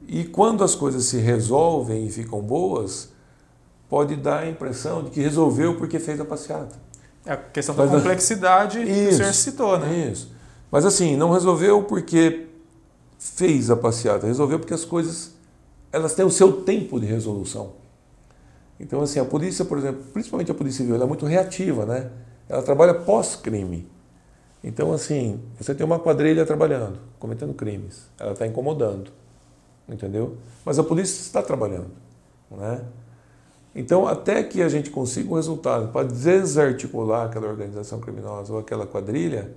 E 0.07 0.23
quando 0.23 0.63
as 0.63 0.75
coisas 0.75 1.05
se 1.05 1.17
resolvem 1.17 2.05
e 2.07 2.11
ficam 2.11 2.41
boas, 2.41 3.09
pode 3.89 4.15
dar 4.15 4.39
a 4.43 4.49
impressão 4.49 5.03
de 5.03 5.09
que 5.11 5.19
resolveu 5.21 5.75
porque 5.77 5.99
fez 5.99 6.19
a 6.19 6.25
passeata. 6.25 6.75
É 7.25 7.33
a 7.33 7.37
questão 7.37 7.75
da 7.75 7.85
Mas- 7.85 7.95
complexidade 7.95 8.79
que 8.83 8.91
o 8.91 9.09
Isso, 9.09 9.17
senhor 9.17 9.33
citou, 9.33 9.77
né? 9.77 10.09
Isso. 10.11 10.31
Mas 10.71 10.85
assim, 10.85 11.15
não 11.15 11.31
resolveu 11.31 11.83
porque 11.83 12.47
fez 13.19 13.69
a 13.69 13.75
passeata, 13.75 14.25
resolveu 14.25 14.57
porque 14.57 14.73
as 14.73 14.85
coisas 14.85 15.33
elas 15.91 16.15
têm 16.15 16.25
o 16.25 16.31
seu 16.31 16.61
tempo 16.63 16.99
de 16.99 17.05
resolução. 17.05 17.73
Então 18.79 19.01
assim, 19.01 19.19
a 19.19 19.25
polícia, 19.25 19.63
por 19.65 19.77
exemplo, 19.77 20.01
principalmente 20.13 20.49
a 20.49 20.55
polícia 20.55 20.77
civil, 20.77 20.95
ela 20.95 21.03
é 21.03 21.07
muito 21.07 21.25
reativa, 21.25 21.85
né? 21.85 22.09
Ela 22.51 22.61
trabalha 22.61 22.93
pós-crime. 22.93 23.89
Então 24.61 24.91
assim, 24.91 25.39
você 25.57 25.73
tem 25.73 25.85
uma 25.85 25.97
quadrilha 25.97 26.45
trabalhando, 26.45 26.99
cometendo 27.17 27.53
crimes, 27.53 28.09
ela 28.19 28.33
está 28.33 28.45
incomodando, 28.45 29.09
entendeu? 29.87 30.35
Mas 30.65 30.77
a 30.77 30.83
polícia 30.83 31.21
está 31.21 31.41
trabalhando, 31.41 31.91
né? 32.51 32.83
Então, 33.73 34.05
até 34.05 34.43
que 34.43 34.61
a 34.61 34.67
gente 34.67 34.89
consiga 34.89 35.31
um 35.31 35.35
resultado 35.35 35.93
para 35.93 36.05
desarticular 36.05 37.27
aquela 37.27 37.47
organização 37.47 38.01
criminosa 38.01 38.51
ou 38.51 38.59
aquela 38.59 38.85
quadrilha, 38.85 39.55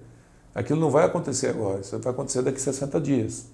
aquilo 0.54 0.78
não 0.78 0.88
vai 0.88 1.04
acontecer 1.04 1.48
agora, 1.48 1.80
isso 1.80 1.98
vai 1.98 2.12
acontecer 2.12 2.42
daqui 2.42 2.58
a 2.58 2.60
60 2.60 3.00
dias. 3.00 3.46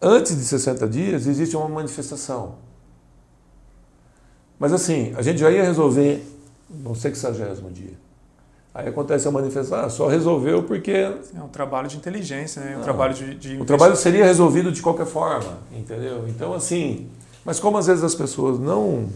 Antes 0.00 0.34
de 0.34 0.44
60 0.44 0.88
dias, 0.88 1.26
existe 1.26 1.54
uma 1.54 1.68
manifestação. 1.68 2.54
Mas 4.58 4.72
assim, 4.72 5.12
a 5.14 5.20
gente 5.20 5.40
já 5.40 5.50
ia 5.50 5.62
resolver 5.62 6.24
no 6.68 6.94
60 6.94 7.32
dia. 7.72 7.92
Aí 8.74 8.88
acontece 8.88 9.26
a 9.26 9.30
manifestação, 9.30 9.86
ah, 9.86 9.88
só 9.88 10.06
resolveu 10.06 10.62
porque 10.64 10.90
É 10.90 11.42
um 11.42 11.48
trabalho 11.48 11.88
de 11.88 11.96
inteligência, 11.96 12.60
né? 12.62 12.72
Um 12.74 12.78
Não. 12.78 12.82
trabalho 12.84 13.14
de, 13.14 13.34
de 13.34 13.56
o 13.60 13.64
trabalho 13.64 13.96
seria 13.96 14.24
resolvido 14.24 14.70
de 14.70 14.82
qualquer 14.82 15.06
forma, 15.06 15.58
entendeu? 15.72 16.28
Então, 16.28 16.52
assim, 16.52 17.06
mas 17.44 17.58
como 17.58 17.78
às 17.78 17.86
vezes 17.86 18.04
as 18.04 18.14
pessoas 18.14 18.58
não 18.58 19.08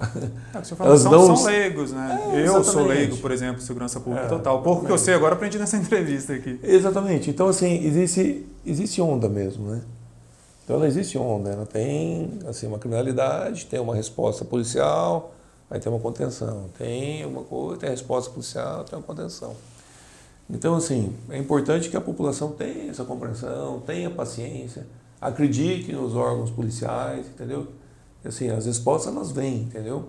É, 0.00 0.62
falou, 0.62 0.92
Elas 0.94 1.00
são, 1.02 1.12
não- 1.12 1.36
são 1.36 1.46
leigos, 1.46 1.92
né? 1.92 2.30
É, 2.34 2.48
eu 2.48 2.64
sou 2.64 2.84
leigo, 2.86 3.16
por 3.18 3.30
exemplo, 3.30 3.62
em 3.62 3.64
segurança 3.64 4.00
pública 4.00 4.24
É, 4.26 4.28
total. 4.28 4.62
Pouco 4.62 4.80
que 4.86 4.90
eu 4.90 4.94
exatamente. 4.96 5.04
sei 5.04 5.14
agora 5.14 5.34
aprendi 5.34 5.58
nessa 5.58 5.76
entrevista 5.78 6.32
aqui. 6.32 6.58
Exatamente. 6.62 7.28
Então, 7.30 7.46
assim, 7.48 7.84
existe, 7.84 8.46
existe 8.66 9.00
onda 9.02 9.28
mesmo, 9.28 9.68
né? 9.70 9.82
Então, 10.64 10.76
ela 10.76 10.86
existe 10.88 11.18
onda. 11.18 11.50
Ela 11.50 11.66
tem, 11.66 12.38
assim, 12.48 12.66
uma 12.66 12.78
criminalidade, 12.78 13.66
tem 13.66 13.78
uma 13.78 13.94
resposta 13.94 14.44
policial, 14.44 15.32
aí 15.70 15.78
tem 15.78 15.90
uma 15.90 16.00
contenção. 16.00 16.68
Tem 16.76 17.24
uma 17.24 17.42
coisa, 17.44 17.80
tem 17.80 17.90
resposta 17.90 18.30
policial, 18.30 18.84
tem 18.84 18.98
uma 18.98 19.04
contenção. 19.04 19.54
Então, 20.48 20.74
assim, 20.74 21.14
é 21.28 21.38
importante 21.38 21.88
que 21.88 21.96
a 21.96 22.00
população 22.00 22.50
tenha 22.52 22.90
essa 22.90 23.04
compreensão, 23.04 23.80
tenha 23.80 24.10
paciência, 24.10 24.86
acredite 25.20 25.92
nos 25.92 26.16
órgãos 26.16 26.50
policiais, 26.50 27.26
entendeu? 27.28 27.68
Assim, 28.24 28.50
as 28.50 28.66
respostas, 28.66 29.14
elas 29.14 29.30
vêm, 29.30 29.62
entendeu? 29.62 30.08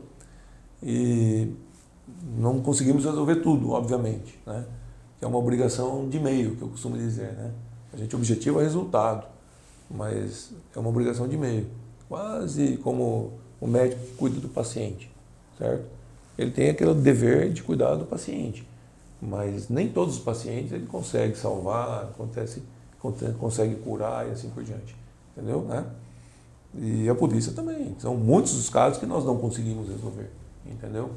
E 0.82 1.54
não 2.36 2.60
conseguimos 2.62 3.06
resolver 3.06 3.38
tudo, 3.38 3.69
obviamente, 3.71 4.39
né? 4.45 4.65
que 5.19 5.26
é 5.26 5.28
uma 5.28 5.38
obrigação 5.38 6.10
de 6.10 6.19
meio, 6.19 6.56
que 6.56 6.63
eu 6.63 6.67
costumo 6.67 6.97
dizer. 6.97 7.34
Né? 7.34 7.52
A 7.93 7.97
gente 7.97 8.15
objetiva 8.15 8.62
resultado, 8.62 9.28
mas 9.88 10.52
é 10.76 10.80
uma 10.80 10.89
obrigação 10.89 11.28
de 11.28 11.38
meio. 11.38 11.67
Quase 12.10 12.78
como 12.78 13.34
o 13.60 13.67
médico 13.67 14.02
cuida 14.17 14.39
do 14.39 14.50
paciente, 14.50 15.11
certo? 15.62 15.84
Ele 16.38 16.50
tem 16.52 16.69
aquele 16.69 16.93
dever 16.95 17.52
de 17.52 17.62
cuidar 17.62 17.95
do 17.95 18.06
paciente, 18.06 18.67
mas 19.21 19.69
nem 19.69 19.88
todos 19.89 20.15
os 20.17 20.24
pacientes 20.24 20.71
ele 20.71 20.88
consegue 20.88 21.38
salvar, 21.38 22.04
acontece, 22.06 22.63
conte- 23.00 23.32
consegue 23.39 23.76
curar 23.76 24.28
e 24.28 24.32
assim 24.32 24.50
por 24.50 24.63
diante, 24.63 24.95
entendeu? 25.38 25.62
Né? 25.63 25.86
E 26.80 27.08
a 27.10 27.13
polícia 27.13 27.52
também. 27.52 27.95
São 28.00 28.15
muitos 28.15 28.54
os 28.54 28.69
casos 28.69 28.97
que 28.97 29.06
nós 29.06 29.24
não 29.26 29.38
conseguimos 29.38 29.88
resolver, 29.89 30.30
entendeu? 30.65 31.12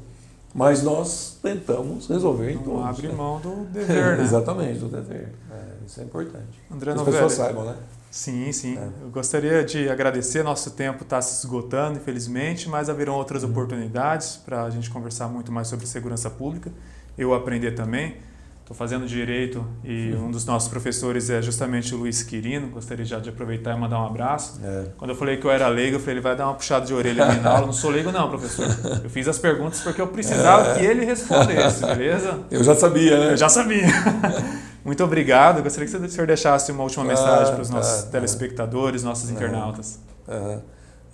Mas 0.53 0.83
nós 0.83 1.37
tentamos 1.41 2.07
resolver 2.07 2.51
em 2.51 2.55
Não 2.55 2.63
todos. 2.63 2.85
abre 2.85 3.07
né? 3.07 3.13
mão 3.13 3.39
do 3.39 3.65
dever, 3.71 4.17
né? 4.17 4.23
Exatamente, 4.23 4.79
do 4.79 4.87
dever. 4.89 5.33
É, 5.51 5.85
isso 5.85 5.99
é 5.99 6.03
importante. 6.03 6.59
André 6.71 6.91
que 6.93 6.99
as 6.99 7.05
Novelli. 7.05 7.17
pessoas 7.17 7.33
saibam, 7.33 7.65
né? 7.65 7.75
Sim, 8.15 8.49
sim. 8.53 8.77
É. 8.77 8.87
Eu 9.03 9.09
gostaria 9.09 9.61
de 9.61 9.89
agradecer. 9.89 10.41
Nosso 10.41 10.71
tempo 10.71 11.03
está 11.03 11.21
se 11.21 11.45
esgotando, 11.45 11.97
infelizmente, 11.97 12.69
mas 12.69 12.89
haverão 12.89 13.13
outras 13.15 13.43
Uhum. 13.43 13.49
oportunidades 13.49 14.37
para 14.37 14.63
a 14.63 14.69
gente 14.69 14.89
conversar 14.89 15.27
muito 15.27 15.51
mais 15.51 15.67
sobre 15.67 15.85
segurança 15.85 16.29
pública. 16.29 16.71
Eu 17.17 17.33
aprender 17.33 17.71
também. 17.71 18.15
Estou 18.61 18.75
fazendo 18.75 19.05
direito 19.05 19.63
e 19.83 20.13
Uhum. 20.13 20.27
um 20.27 20.31
dos 20.31 20.45
nossos 20.45 20.69
professores 20.69 21.29
é 21.29 21.41
justamente 21.41 21.93
o 21.93 21.97
Luiz 21.97 22.23
Quirino. 22.23 22.69
Gostaria 22.69 23.03
já 23.03 23.19
de 23.19 23.27
aproveitar 23.29 23.75
e 23.75 23.79
mandar 23.79 24.01
um 24.01 24.05
abraço. 24.07 24.61
É. 24.63 24.85
Quando 24.97 25.09
eu 25.11 25.15
falei 25.17 25.35
que 25.35 25.45
eu 25.45 25.51
era 25.51 25.67
leigo, 25.67 25.97
eu 25.97 25.99
falei, 25.99 26.13
ele 26.15 26.21
vai 26.21 26.37
dar 26.37 26.45
uma 26.47 26.53
puxada 26.55 26.85
de 26.85 26.93
orelha 26.93 27.25
na 27.41 27.49
aula. 27.51 27.65
Não 27.65 27.73
sou 27.73 27.91
leigo 27.91 28.13
não, 28.13 28.29
professor. 28.29 28.65
Eu 29.03 29.09
fiz 29.09 29.27
as 29.27 29.37
perguntas 29.37 29.81
porque 29.81 29.99
eu 30.01 30.07
precisava 30.07 30.75
que 30.79 30.85
ele 30.85 31.03
respondesse, 31.05 31.85
beleza? 31.85 32.39
Eu 32.49 32.63
já 32.63 32.73
sabia, 32.75 33.19
né? 33.19 33.31
Eu 33.33 33.37
já 33.37 33.49
sabia. 33.49 33.85
Muito 34.85 35.03
obrigado. 35.03 35.63
Gostaria 35.63 35.89
que 35.89 35.97
o 35.97 36.09
senhor 36.09 36.27
deixasse 36.27 36.71
uma 36.71 36.83
última 36.83 37.03
Ah, 37.03 37.07
mensagem 37.07 37.53
para 37.53 37.61
os 37.63 37.69
nossos 37.71 38.03
tá. 38.03 38.11
telespectadores, 38.11 39.03
nossos 39.03 39.29
Não. 39.29 39.35
internautas. 39.35 39.99
É, 40.27 40.59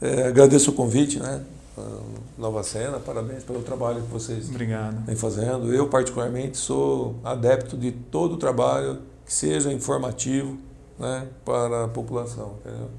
é, 0.01 0.28
agradeço 0.28 0.72
o 0.72 0.74
convite, 0.74 1.19
né? 1.19 1.41
Ah, 1.78 1.99
Nova 2.38 2.63
Cena, 2.63 2.99
parabéns 2.99 3.43
pelo 3.43 3.61
trabalho 3.61 4.01
que 4.01 4.11
vocês 4.11 4.49
Obrigado. 4.49 5.05
vem 5.05 5.15
fazendo. 5.15 5.74
Eu, 5.74 5.88
particularmente, 5.88 6.57
sou 6.57 7.15
adepto 7.24 7.78
de 7.78 7.91
todo 7.93 8.34
o 8.34 8.38
trabalho 8.38 8.99
que 9.26 9.34
seja 9.34 9.72
informativo 9.72 10.57
né, 10.99 11.28
para 11.45 11.86
a 11.86 11.88
população. 11.88 12.55
Entendeu? 12.59 12.89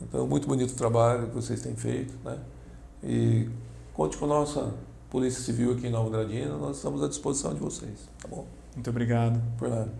Então, 0.00 0.26
muito 0.26 0.46
bonito 0.46 0.70
o 0.70 0.76
trabalho 0.76 1.28
que 1.28 1.34
vocês 1.34 1.60
têm 1.60 1.74
feito. 1.74 2.14
Né? 2.24 2.38
E 3.02 3.48
conte 3.92 4.16
com 4.16 4.26
a 4.26 4.28
nossa 4.28 4.72
Polícia 5.10 5.42
Civil 5.42 5.72
aqui 5.72 5.88
em 5.88 5.90
Nova 5.90 6.08
Andradina, 6.08 6.56
nós 6.56 6.76
estamos 6.76 7.02
à 7.02 7.08
disposição 7.08 7.52
de 7.52 7.60
vocês. 7.60 8.08
Tá 8.20 8.28
bom? 8.28 8.46
Muito 8.74 8.88
obrigado. 8.88 9.40
Por 9.58 9.68
nada. 9.68 9.90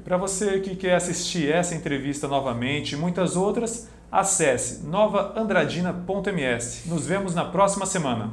E 0.00 0.02
para 0.02 0.16
você 0.16 0.60
que 0.60 0.76
quer 0.76 0.94
assistir 0.94 1.52
essa 1.52 1.74
entrevista 1.74 2.26
novamente 2.26 2.94
e 2.94 2.96
muitas 2.96 3.36
outras, 3.36 3.86
acesse 4.10 4.82
novaandradina.ms. 4.86 6.88
Nos 6.88 7.06
vemos 7.06 7.34
na 7.34 7.44
próxima 7.44 7.84
semana. 7.84 8.32